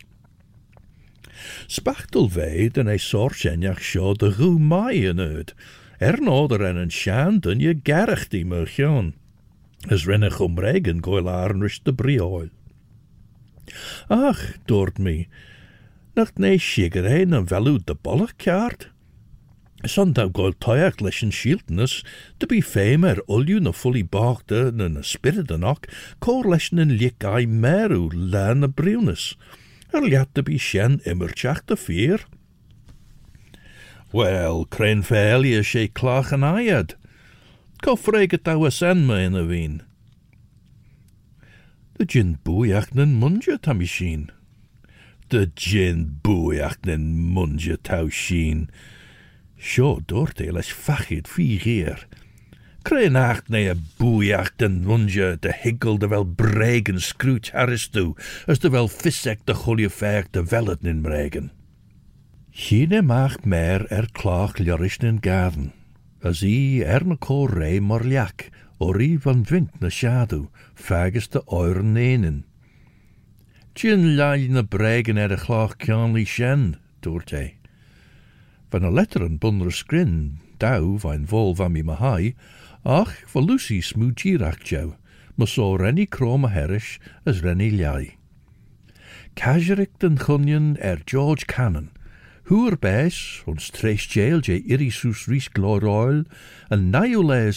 Spachtel 1.68 2.30
vei 2.30 2.70
den 2.70 2.88
ei 2.88 3.00
sorsenjach 3.00 3.82
sio 3.82 4.14
de 4.14 4.32
goe 4.38 4.60
mai 4.60 5.08
in 5.10 5.20
uit. 5.20 5.54
Er 6.00 6.18
noder 6.22 6.64
en 6.66 6.76
een 6.76 6.92
sjaan 6.92 7.40
dun 7.40 7.60
je 7.60 7.80
gerach 7.84 8.28
die. 8.28 8.46
is 9.90 10.06
rinnech 10.06 10.40
om 10.40 10.60
regen 10.60 11.02
goil 11.02 11.30
arn 11.30 11.62
rish 11.62 11.80
de 11.84 11.94
brioil. 11.94 12.50
Ach, 14.10 14.42
doort 14.66 14.98
me, 15.00 15.28
nacht 16.16 16.38
nee 16.38 16.60
shiger 16.60 17.08
hein 17.08 17.34
en 17.34 17.48
velu 17.48 17.80
de 17.86 17.96
bollach 17.96 18.36
kaart. 18.38 18.90
Sondag 19.82 20.36
goil 20.38 20.54
toiach 20.54 21.02
lishen 21.02 21.32
shieldness, 21.32 22.04
to 22.38 22.46
be 22.46 22.62
famer 22.62 23.18
ulju 23.28 23.60
na 23.62 23.72
fully 23.72 24.04
barkte 24.04 24.68
en 24.70 24.98
a 24.98 25.04
spirit 25.04 25.50
anok, 25.50 25.90
cor 26.20 26.46
lishen 26.46 26.80
en 26.80 26.98
lik 26.98 27.24
ai 27.26 27.48
meru 27.48 28.10
lan 28.14 28.64
a 28.64 28.70
brionis. 28.70 29.34
Er 29.94 30.06
liat 30.06 30.36
to 30.36 30.44
be 30.44 30.58
shen 30.58 31.00
immerchach 31.06 31.66
de 31.66 31.76
fear. 31.76 32.20
Well, 34.14 34.66
crenfaelia 34.66 35.64
she 35.64 35.88
clach 35.88 36.32
an 36.32 36.44
ayad. 36.44 36.96
Ko 37.82 37.96
freget 37.98 38.44
thou 38.46 38.66
a 38.66 38.70
sen 38.72 39.08
me 39.08 39.24
in 39.26 39.36
a 39.36 39.42
wien. 39.42 39.82
De 41.98 42.06
gin 42.06 42.38
boeiach 42.46 42.94
nen 42.94 43.16
munje 43.18 43.58
tam. 43.58 43.82
De 45.30 45.50
gin 45.56 46.20
boeiach 46.22 46.78
nen 46.86 47.34
munje 47.34 47.78
tau 47.82 48.10
sin. 48.10 48.70
Sjo 49.58 50.00
doort 50.06 50.40
e 50.42 50.52
leis 50.52 50.70
fachid 50.70 51.28
fi 51.28 51.58
geer. 51.58 52.06
Krein 52.86 53.16
acht 53.16 53.50
ne 53.50 53.70
a 53.74 53.76
boeiach 53.98 54.54
den 54.58 54.86
munje 54.86 55.40
de 55.42 55.52
higgle 55.64 55.98
de 55.98 56.08
wel 56.08 56.26
bregen 56.26 57.02
scrooch 57.02 57.50
haristu, 57.52 58.14
as 58.48 58.60
de 58.60 58.70
wel 58.70 58.88
fissek 58.88 59.46
de 59.46 59.54
chulje 59.54 59.90
ferg 59.90 60.30
de 60.30 60.46
vellet 60.46 60.86
in 60.86 61.02
bregen. 61.02 61.52
Chine 62.52 63.02
macht 63.02 63.46
meer 63.46 63.86
er 63.90 64.06
klaag 64.12 64.58
gaden. 65.22 65.81
as 66.24 66.44
i 66.46 66.82
er 66.86 67.06
na 67.06 67.18
có 67.18 67.48
ré 67.50 67.80
mar 67.82 68.06
leach 68.06 68.50
ó 68.82 68.94
í 68.98 69.18
van 69.24 69.44
vint 69.46 69.74
na 69.82 69.90
seadú 69.90 70.48
fegus 70.74 71.28
de 71.34 71.42
oir 71.48 71.82
néin. 71.86 72.44
Tjin 73.74 74.18
leid 74.18 74.52
na 74.52 74.64
bregen 74.64 75.18
er 75.18 75.34
a 75.34 75.38
chlách 75.38 75.78
cean 75.82 76.14
lí 76.14 76.26
sin, 76.26 76.78
dúirt 77.02 77.34
é. 77.34 77.56
Fan 78.70 78.86
a 78.86 78.92
letter 78.92 79.24
an 79.24 79.38
bunre 79.38 79.72
skrin, 79.72 80.40
daw 80.60 80.98
fain 80.98 81.26
fôl 81.26 81.56
fam 81.58 81.78
i 81.78 81.84
mahai, 81.84 82.34
ach 82.84 83.14
fa 83.32 83.40
Lucy 83.40 83.82
smwgirach 83.82 84.66
jew, 84.66 84.96
mas 85.38 85.58
o 85.58 85.78
renni 85.78 86.06
crom 86.06 86.46
a 86.46 86.50
herish 86.50 87.00
as 87.26 87.42
renni 87.42 87.70
liai. 87.72 88.18
Casirig 89.36 89.94
den 90.00 90.18
chunion 90.18 90.78
er 90.82 91.00
George 91.06 91.48
Cannon, 91.48 91.90
Hŵr 92.50 92.78
bes, 92.82 93.44
tres 93.72 94.08
jail 94.08 94.42
je 94.42 94.58
irisus 94.66 95.28
ris 95.28 95.48
gloroil, 95.48 96.26
en 96.72 96.92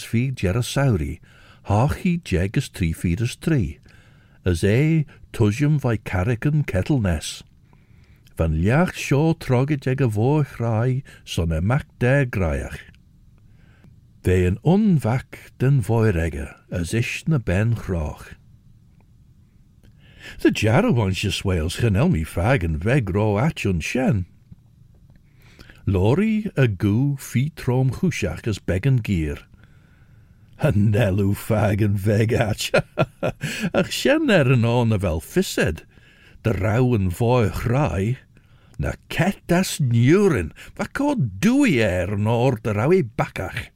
fi 0.05 0.31
gerasauri, 0.31 1.19
hachi 1.65 2.21
jegus 2.23 2.69
tri 2.69 2.93
fides 2.93 3.35
tri, 3.35 3.79
as 4.45 4.63
e 4.63 5.05
tusjum 5.33 5.79
vai 5.79 5.97
carican 5.97 6.63
kettlenes. 6.63 7.43
Van 8.37 8.53
liach 8.53 8.93
sio 8.93 9.33
troge 9.33 9.77
jeg 9.83 10.01
a 10.01 10.07
voch 10.07 10.59
rai, 10.59 11.03
son 11.23 11.51
e 11.51 11.61
mac 11.61 11.87
de 11.99 12.25
graiach. 12.25 12.79
Ve 14.23 14.45
een 14.45 14.59
onvak 14.63 15.51
den 15.57 15.81
voiregge, 15.81 16.53
as 16.71 16.93
ben 17.45 17.75
chroch. 17.75 18.35
The 20.39 20.51
jarrowans 20.51 21.43
wales 21.43 21.75
chanel 21.77 22.09
mi 22.09 22.23
fag 22.23 22.63
en 22.63 22.79
veg 22.79 23.09
ro 23.09 23.37
achun 23.37 23.81
shen. 23.81 24.25
Lori 25.87 26.49
a 26.57 26.67
goo 26.67 27.15
fi 27.19 27.51
trom 27.55 27.91
chuseach 27.91 28.47
as 28.47 28.57
began 28.57 28.97
gear. 28.97 29.37
A 30.57 30.71
nelú 30.71 31.35
fag 31.35 31.83
an 31.83 31.93
vegat, 31.93 32.71
ach 33.73 33.91
sin 33.93 34.31
er 34.31 34.51
an 34.51 35.19
fised, 35.21 35.83
de 36.41 36.53
rauw 36.53 36.95
an 36.95 37.09
voi 37.09 37.49
chrai, 37.49 38.17
na 38.79 38.93
ket 39.09 39.51
as 39.51 39.79
nuren, 39.79 40.53
va 40.75 40.87
ko 40.91 41.13
dui 41.13 41.77
er 41.77 42.15
an 42.15 42.25
or 42.25 42.57
de 42.63 42.73
rauw 42.73 43.03
bakach. 43.15 43.69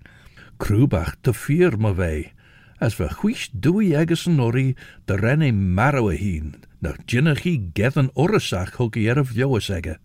Krúbach 0.58 1.16
te 1.22 1.32
fier 1.32 1.78
ma 1.78 1.94
vei, 1.94 2.34
as 2.82 2.98
we 2.98 3.06
chwys 3.06 3.52
dui 3.54 3.94
agus 3.94 4.26
an 4.26 4.40
ori 4.40 4.76
de 5.06 5.16
renne 5.16 5.54
marrow 5.54 6.10
a 6.10 6.16
hien, 6.16 6.56
na 6.82 6.94
jinnach 7.06 7.46
i 7.46 7.58
gethan 7.58 8.10
orasach 8.16 8.82
hog 8.82 8.98
i 8.98 9.06
er 9.06 9.20
a 9.20 9.24
vjoas 9.24 9.70
ege. 9.70 10.00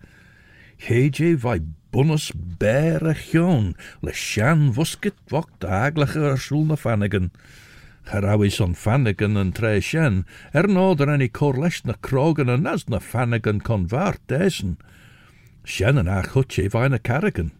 Heje 0.76 1.36
vai 1.40 1.60
bunnes 1.94 2.32
bere 2.34 3.14
gion, 3.14 3.74
le 4.02 4.12
sjan 4.12 4.72
wusket 4.74 5.18
wok 5.30 5.50
daglige 5.62 6.18
er 6.26 6.40
sul 6.42 6.64
na 6.66 6.76
fannigen. 6.76 7.30
Gerawi 8.10 8.50
son 8.50 8.74
fannigen 8.74 9.38
en 9.38 9.52
tre 9.54 9.78
sjen, 9.80 10.24
er 10.52 10.66
noder 10.66 11.12
en 11.12 11.22
i 11.22 11.28
korles 11.30 11.84
na 11.86 11.94
krogen 12.02 12.50
en 12.50 12.66
as 12.66 12.88
na 12.90 12.98
fannigen 12.98 13.62
kon 13.62 13.86
waard 13.92 14.18
desen. 14.26 14.74
Sjen 15.62 16.00
en 16.02 16.10
ach 16.10 16.34
hutje 16.34 16.66
vaina 16.74 16.98
karrigen. 16.98 17.52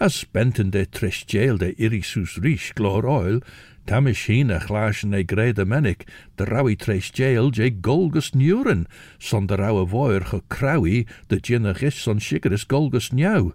As 0.00 0.16
spenten 0.24 0.72
de 0.72 0.86
tres 0.88 1.22
jail 1.28 1.60
de 1.60 1.74
irisus 1.76 2.38
rish 2.40 2.72
glor 2.76 3.04
oil, 3.04 3.42
Tamishina 3.86 4.58
glaasjen 4.58 5.14
e 5.14 5.22
grede 5.22 5.64
mennik, 5.64 6.08
de 6.36 6.44
rawi 6.44 6.74
tres 6.76 7.10
jail 7.14 7.52
je 7.54 7.70
golgus 7.70 8.32
nuren, 8.34 8.86
son 9.18 9.46
de 9.46 9.54
rauwe 9.54 9.86
voer 9.86 10.24
gekraui, 10.26 11.06
de 11.28 11.38
is 11.86 11.94
son 11.94 12.18
shigeris 12.18 12.66
golgus 12.66 13.12
nieuw, 13.12 13.52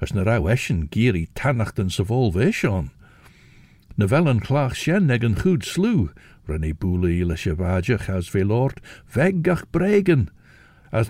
as 0.00 0.14
na 0.14 0.22
rauw 0.22 0.48
eschen 0.48 0.88
giri 0.90 1.28
tannachten 1.34 1.90
se 1.90 2.04
vol 2.04 2.32
veshon. 2.32 2.90
Na 3.96 4.06
wel 4.06 4.26
een 4.26 4.40
klaag 4.40 4.74
sjen 4.74 5.10
eg 5.10 5.22
een 5.22 5.38
goed 5.38 5.64
sloe, 5.64 6.08
rennie 6.46 6.74
boele 6.74 7.10
ile 7.12 7.36
chevajach 7.36 8.08
as 8.08 8.30
velort, 8.30 8.80
veggach 9.04 9.64
bregen, 9.70 10.30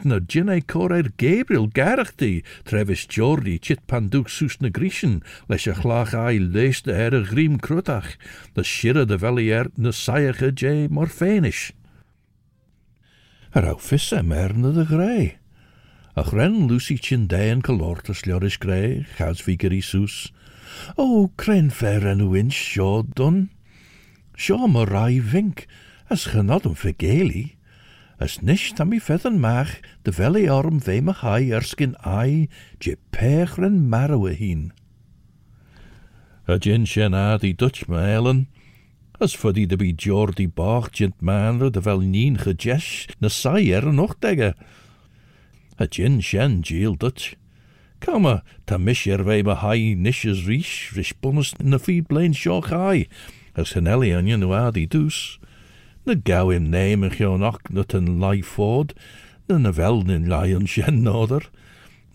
na 0.05 0.18
jinne 0.18 0.62
corer 0.62 1.12
Gabriel 1.18 1.68
garachti, 1.68 2.42
Travis 2.64 3.07
Jordi, 3.07 3.59
chit 3.61 3.87
panduk 3.87 4.31
sus 4.31 4.57
na 4.61 4.70
grischen, 4.70 5.23
leis 5.47 5.66
a 5.66 5.75
chlach 5.75 6.14
ai 6.14 6.38
lees 6.38 6.81
de 6.81 6.94
her 6.94 7.14
a 7.14 7.23
krutach, 7.59 8.16
de 8.55 8.62
shirre 8.64 9.05
de 9.05 9.18
velier 9.18 9.68
na 9.77 9.92
saiige 9.92 10.53
je 10.57 10.88
morfenish. 10.88 11.73
Er 13.55 13.68
au 13.68 13.79
merne 14.23 14.73
de 14.73 14.85
grei. 14.85 15.37
Ach 16.16 16.33
ren 16.33 16.66
Lucy 16.66 16.97
chindean 16.97 17.61
calortus 17.61 18.25
ljoris 18.25 18.59
grei, 18.59 19.05
chas 19.18 19.42
vigeri 19.42 19.83
sus. 19.83 20.33
O, 20.97 21.29
kren 21.37 21.70
fer 21.70 22.07
en 22.07 22.31
winch 22.31 22.73
sio 22.73 23.03
dun. 23.03 23.51
Sio 24.37 24.66
vink, 25.20 25.66
as 26.09 26.25
genad 26.25 26.64
een 26.64 26.75
vergeli. 26.75 27.54
As 28.25 28.41
nish 28.41 28.73
tam 28.73 28.95
i 28.97 28.99
fedden 29.05 29.37
mach, 29.37 29.83
de 30.05 30.11
veli 30.11 30.49
arm 30.49 30.81
me 30.87 31.13
hai 31.13 31.51
erskin 31.53 31.95
ai, 32.01 32.49
je 32.81 32.97
pechren 33.13 33.87
marrowe 33.91 34.33
hien. 34.33 34.73
A 36.49 36.59
gin 36.59 36.87
shen 36.87 37.13
ad 37.13 37.43
Dutch 37.59 37.87
me 37.87 38.01
elen, 38.17 38.47
as 39.21 39.37
de 39.37 39.77
bi 39.77 39.93
Jordi 39.93 40.47
bach 40.47 40.91
jint 40.91 41.21
manre 41.21 41.71
de 41.71 41.81
nien 41.99 42.39
gejesh 42.39 43.07
na 43.21 43.29
sai 43.29 43.69
er 43.69 43.93
noch 43.93 44.15
degge. 44.21 44.55
A 45.79 45.87
gin 45.87 46.23
shen 46.23 46.63
geel 46.63 46.95
Dutch. 46.97 47.37
Kama, 48.01 48.43
ta 48.65 48.79
mish 48.79 49.07
er 49.07 49.23
ve 49.23 49.43
me 49.43 49.55
hai 49.55 49.95
nishes 49.95 50.47
rish, 50.47 50.97
rish 50.97 51.13
bunnes 51.21 51.53
na 51.61 51.77
fi 51.77 52.01
blain 52.01 52.33
shoch 52.33 52.71
hai, 52.71 53.07
as 53.55 53.75
henelli 53.75 54.17
onion 54.17 54.41
nu 54.41 54.55
ad. 54.55 54.79
Na 56.05 56.14
gauw 56.23 56.51
im 56.51 56.69
neem 56.69 57.03
en 57.03 57.11
gewoon 57.11 57.45
ook 57.45 57.61
dat 57.73 57.93
een 57.93 58.19
lai 58.19 58.43
ford, 58.43 58.93
na 59.47 59.59
na 59.59 59.73
wel 59.73 60.11
in 60.11 60.29
lion 60.29 60.67
shen 60.67 61.03
noder. 61.03 61.51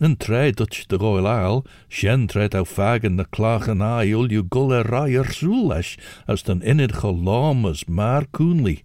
Yn 0.00 0.14
tre 0.16 0.52
dwtch 0.56 0.86
de 0.88 0.96
roel 0.96 1.26
al, 1.28 1.64
sien 1.92 2.26
tred 2.26 2.54
au 2.54 2.64
fagen 2.64 3.18
na 3.18 3.26
clach 3.28 3.66
an 3.68 3.82
ai 3.84 4.14
ul 4.16 4.30
you 4.32 4.46
gull 4.48 4.72
er 4.72 4.86
rai 4.88 5.16
er 5.18 5.28
soelesh, 5.28 5.98
as 6.24 6.46
den 6.46 6.62
innid 6.62 6.94
cho 7.02 7.10
lam 7.12 7.66
as 7.68 7.84
maar 7.84 8.24
coonly. 8.30 8.80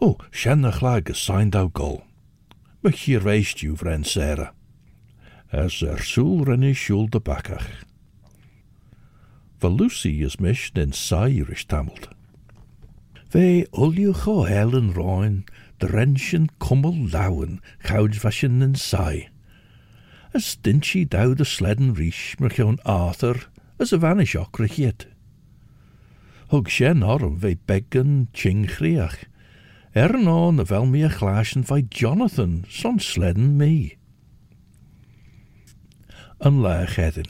O, 0.00 0.16
sien 0.30 0.62
na 0.64 0.70
chlag 0.70 1.10
as 1.10 1.20
signed 1.20 1.56
au 1.56 1.68
gull. 1.68 2.00
Maar 2.80 2.96
hier 2.96 3.20
weist 3.20 3.60
you, 3.60 3.76
vriend 3.76 4.06
Sarah. 4.06 4.54
As 5.52 5.82
er 5.82 6.00
soel 6.00 6.46
rinne 6.48 6.72
shul 6.74 7.10
de 7.10 7.20
bakkach. 7.20 7.68
Va 9.60 9.68
Lucy 9.68 10.22
is 10.24 10.40
mischt 10.40 10.78
in 10.78 10.92
sairish 10.92 11.66
tamelt. 11.66 12.08
Ve 13.32 13.66
ulju 13.72 14.12
cho 14.12 14.44
helen 14.44 14.92
roin, 14.92 15.44
drenchen 15.78 16.48
kummel 16.58 17.10
lauwen, 17.12 17.60
gouds 17.82 18.18
vasjen 18.18 18.62
in 18.62 18.74
sai. 18.74 19.28
As 20.34 20.56
dinchi 20.62 21.08
dow 21.08 21.34
de 21.34 21.44
sledden 21.44 21.94
rish, 21.94 22.36
mer 22.40 22.50
gewoon 22.50 22.80
Arthur, 22.84 23.48
as 23.78 23.92
a 23.92 23.98
vanish 23.98 24.34
ocrachiet. 24.34 25.06
Hug 26.50 26.68
shen 26.68 27.02
orm 27.02 27.38
ve 27.38 27.56
beggen 27.66 28.28
chingriach. 28.32 29.24
Er 29.94 30.12
no 30.18 30.50
na 30.50 30.64
vel 30.64 30.86
me 30.86 31.04
a 31.04 31.08
glaschen 31.08 31.62
vai 31.62 31.82
Jonathan, 31.82 32.64
son 32.68 32.98
sledden 32.98 33.56
me. 33.56 33.96
An 36.40 36.62
laag. 36.62 37.26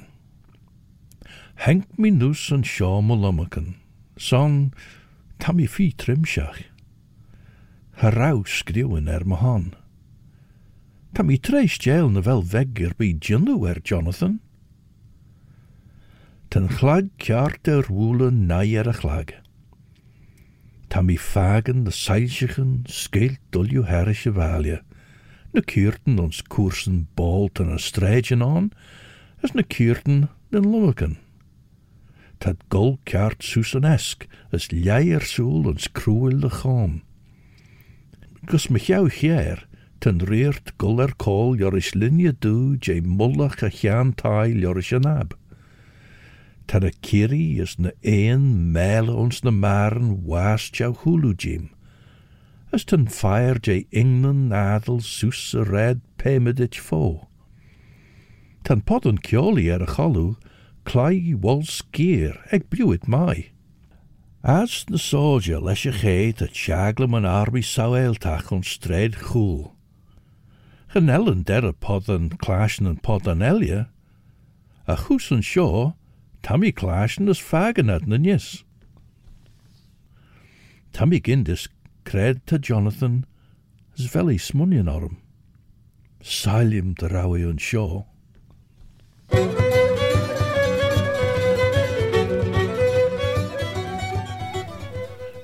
Henk 1.57 1.99
mi 1.99 2.11
noes 2.11 2.51
an 2.53 2.63
shaw 2.63 3.03
son 4.17 4.73
Tam 5.41 5.61
i 5.61 5.67
fi 5.67 5.89
trymsiach. 5.97 6.67
Hyraws 8.01 8.61
griwyn 8.69 9.09
er 9.09 9.25
mohon. 9.25 9.71
Tam 11.17 11.31
i 11.33 11.39
treis 11.41 11.79
jail 11.81 12.11
na 12.13 12.21
fel 12.27 12.43
fegir 12.45 12.93
bu 12.99 13.09
jynlw 13.09 13.65
er 13.71 13.81
Jonathan. 13.81 14.39
Tyn 16.53 16.69
chlag 16.77 17.09
ciart 17.25 17.71
yr 17.73 17.89
wwlen 17.89 18.45
nai 18.51 18.69
er 18.77 18.91
y 18.93 18.95
chlag. 19.01 19.33
Tam 20.93 21.09
i 21.09 21.17
fagen 21.17 21.87
de 21.87 21.95
seilsichen 21.95 22.85
sgeilt 22.91 23.41
dwlw 23.55 23.87
heris 23.89 24.27
y 24.29 24.35
falia. 24.37 24.81
Na 25.57 25.65
cyrten 25.73 26.21
ons 26.21 26.45
kursen 26.53 27.07
bolt 27.17 27.63
yn 27.65 27.73
y 27.73 27.81
stregin 27.81 28.45
on, 28.45 28.69
as 29.41 29.57
na 29.57 29.65
cyrten 29.65 30.29
den 30.53 30.69
lywagen. 30.69 31.17
Tad 32.41 32.57
gol 32.73 32.99
susanesk, 33.45 34.25
as 34.51 34.71
leier 34.73 35.21
soel 35.21 35.69
ons 35.69 35.89
chom. 36.49 37.03
Gus 38.49 38.71
me 38.71 38.81
hier, 39.13 39.67
ten 40.01 40.23
reert 40.25 40.73
gul 40.81 41.03
er 41.05 41.13
kol 41.21 41.59
joris 41.61 41.93
linje 41.95 42.33
du, 42.41 42.79
je 42.81 43.03
mullach 43.03 43.61
a 43.63 43.69
chan 43.69 44.15
tail 44.17 44.57
joris 44.65 44.93
ab. 45.05 45.37
Tad 46.67 46.85
a 46.85 46.93
kiri 47.03 47.61
is 47.61 47.79
na 47.79 47.91
een 48.01 48.73
mele 48.73 49.13
ons 49.13 49.43
na 49.45 49.51
maren 49.51 50.25
waast 50.25 50.81
jou 50.81 50.95
jim. 51.37 51.69
As 52.73 52.85
ten 52.85 53.09
fire 53.09 53.61
je 53.61 53.85
ingnan 53.91 54.49
nadel 54.49 55.01
a 55.55 55.65
red 55.65 56.01
pemedich 56.17 56.81
fo. 56.81 57.29
Tan 58.65 58.81
pod 58.81 59.05
an 59.05 59.19
er 59.69 59.83
a 59.83 59.91
clai 60.85 61.35
wal 61.35 61.63
skeer, 61.63 62.37
ag 62.53 62.69
buwit 62.71 63.07
mai. 63.09 63.51
As 64.43 64.87
na 64.89 64.97
soldier 64.97 65.61
leis 65.61 65.85
a 65.85 65.93
chéit 65.93 66.41
a 66.41 66.47
tjaglam 66.47 67.17
an 67.17 67.25
arbi 67.25 67.63
saueltach 67.63 68.51
on 68.53 68.63
stred 68.63 69.15
chool. 69.15 69.73
Genellen 70.95 71.45
der 71.45 71.67
a 71.67 71.73
pod 71.73 72.09
an 72.09 72.31
clashen 72.31 72.87
an 72.87 72.97
pod 72.97 73.27
an 73.27 73.43
elia, 73.43 73.91
a 74.89 74.97
chus 74.97 75.31
an 75.31 75.43
seo, 75.43 75.95
tammy 76.43 76.73
clashen 76.73 77.29
as 77.29 77.39
fagen 77.39 77.95
at 77.95 78.07
na 78.07 78.17
nis. 78.17 78.65
Tammy 80.93 81.21
gindis 81.21 81.69
cred 82.05 82.41
to 82.47 82.59
Jonathan 82.59 83.27
as 83.97 84.07
veli 84.07 84.39
smunion 84.39 84.93
orm. 84.93 85.19
Salium 86.23 86.95
de 86.95 87.09
rawi 87.09 87.49
an 87.49 87.59
seo. 87.59 88.07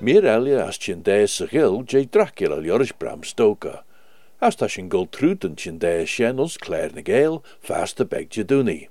Meer 0.07 0.23
elia 0.23 0.61
as 0.63 0.77
tjin 0.79 1.01
deis 1.03 1.33
a 1.43 1.47
gil, 1.51 1.81
jay 1.83 2.05
Dracula 2.05 2.61
joris 2.63 2.93
Bram 2.93 3.25
Stoker. 3.27 3.81
As 4.39 4.55
ta 4.55 4.67
sin 4.67 4.87
gul 4.87 5.05
truten 5.05 5.57
tjin 5.59 5.79
deis 5.81 6.07
sjennels 6.07 6.55
Claire 6.57 6.93
na 6.95 7.01
Gael, 7.01 7.43
fast 7.59 7.99
a 7.99 8.05
beg 8.05 8.29
jaduni. 8.29 8.87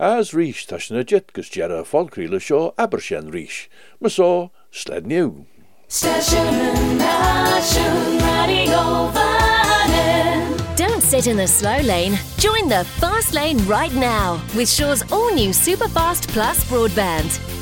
As 0.00 0.34
rish 0.34 0.66
ta 0.66 0.78
sin 0.78 0.96
a 0.96 1.04
jet 1.04 1.32
gus 1.32 1.48
jera 1.48 1.84
folkriele 1.86 2.42
sjo 2.42 2.74
Abershen 2.74 3.32
rish, 3.32 3.70
ma 4.00 4.08
so 4.08 4.50
sled 4.72 5.06
new. 5.06 5.46
Station 5.86 6.98
Nation 6.98 8.18
Radio 8.26 9.06
Vannin. 9.14 10.58
Don't 10.74 11.02
sit 11.02 11.28
in 11.28 11.36
the 11.36 11.46
slow 11.46 11.78
lane. 11.78 12.18
Join 12.38 12.68
the 12.68 12.84
fast 12.98 13.34
lane 13.34 13.64
right 13.68 13.94
now 13.94 14.42
with 14.56 14.68
Shaw's 14.68 15.04
all 15.12 15.32
new 15.32 15.50
Superfast 15.50 16.26
Plus 16.34 16.64
broadband. 16.64 17.61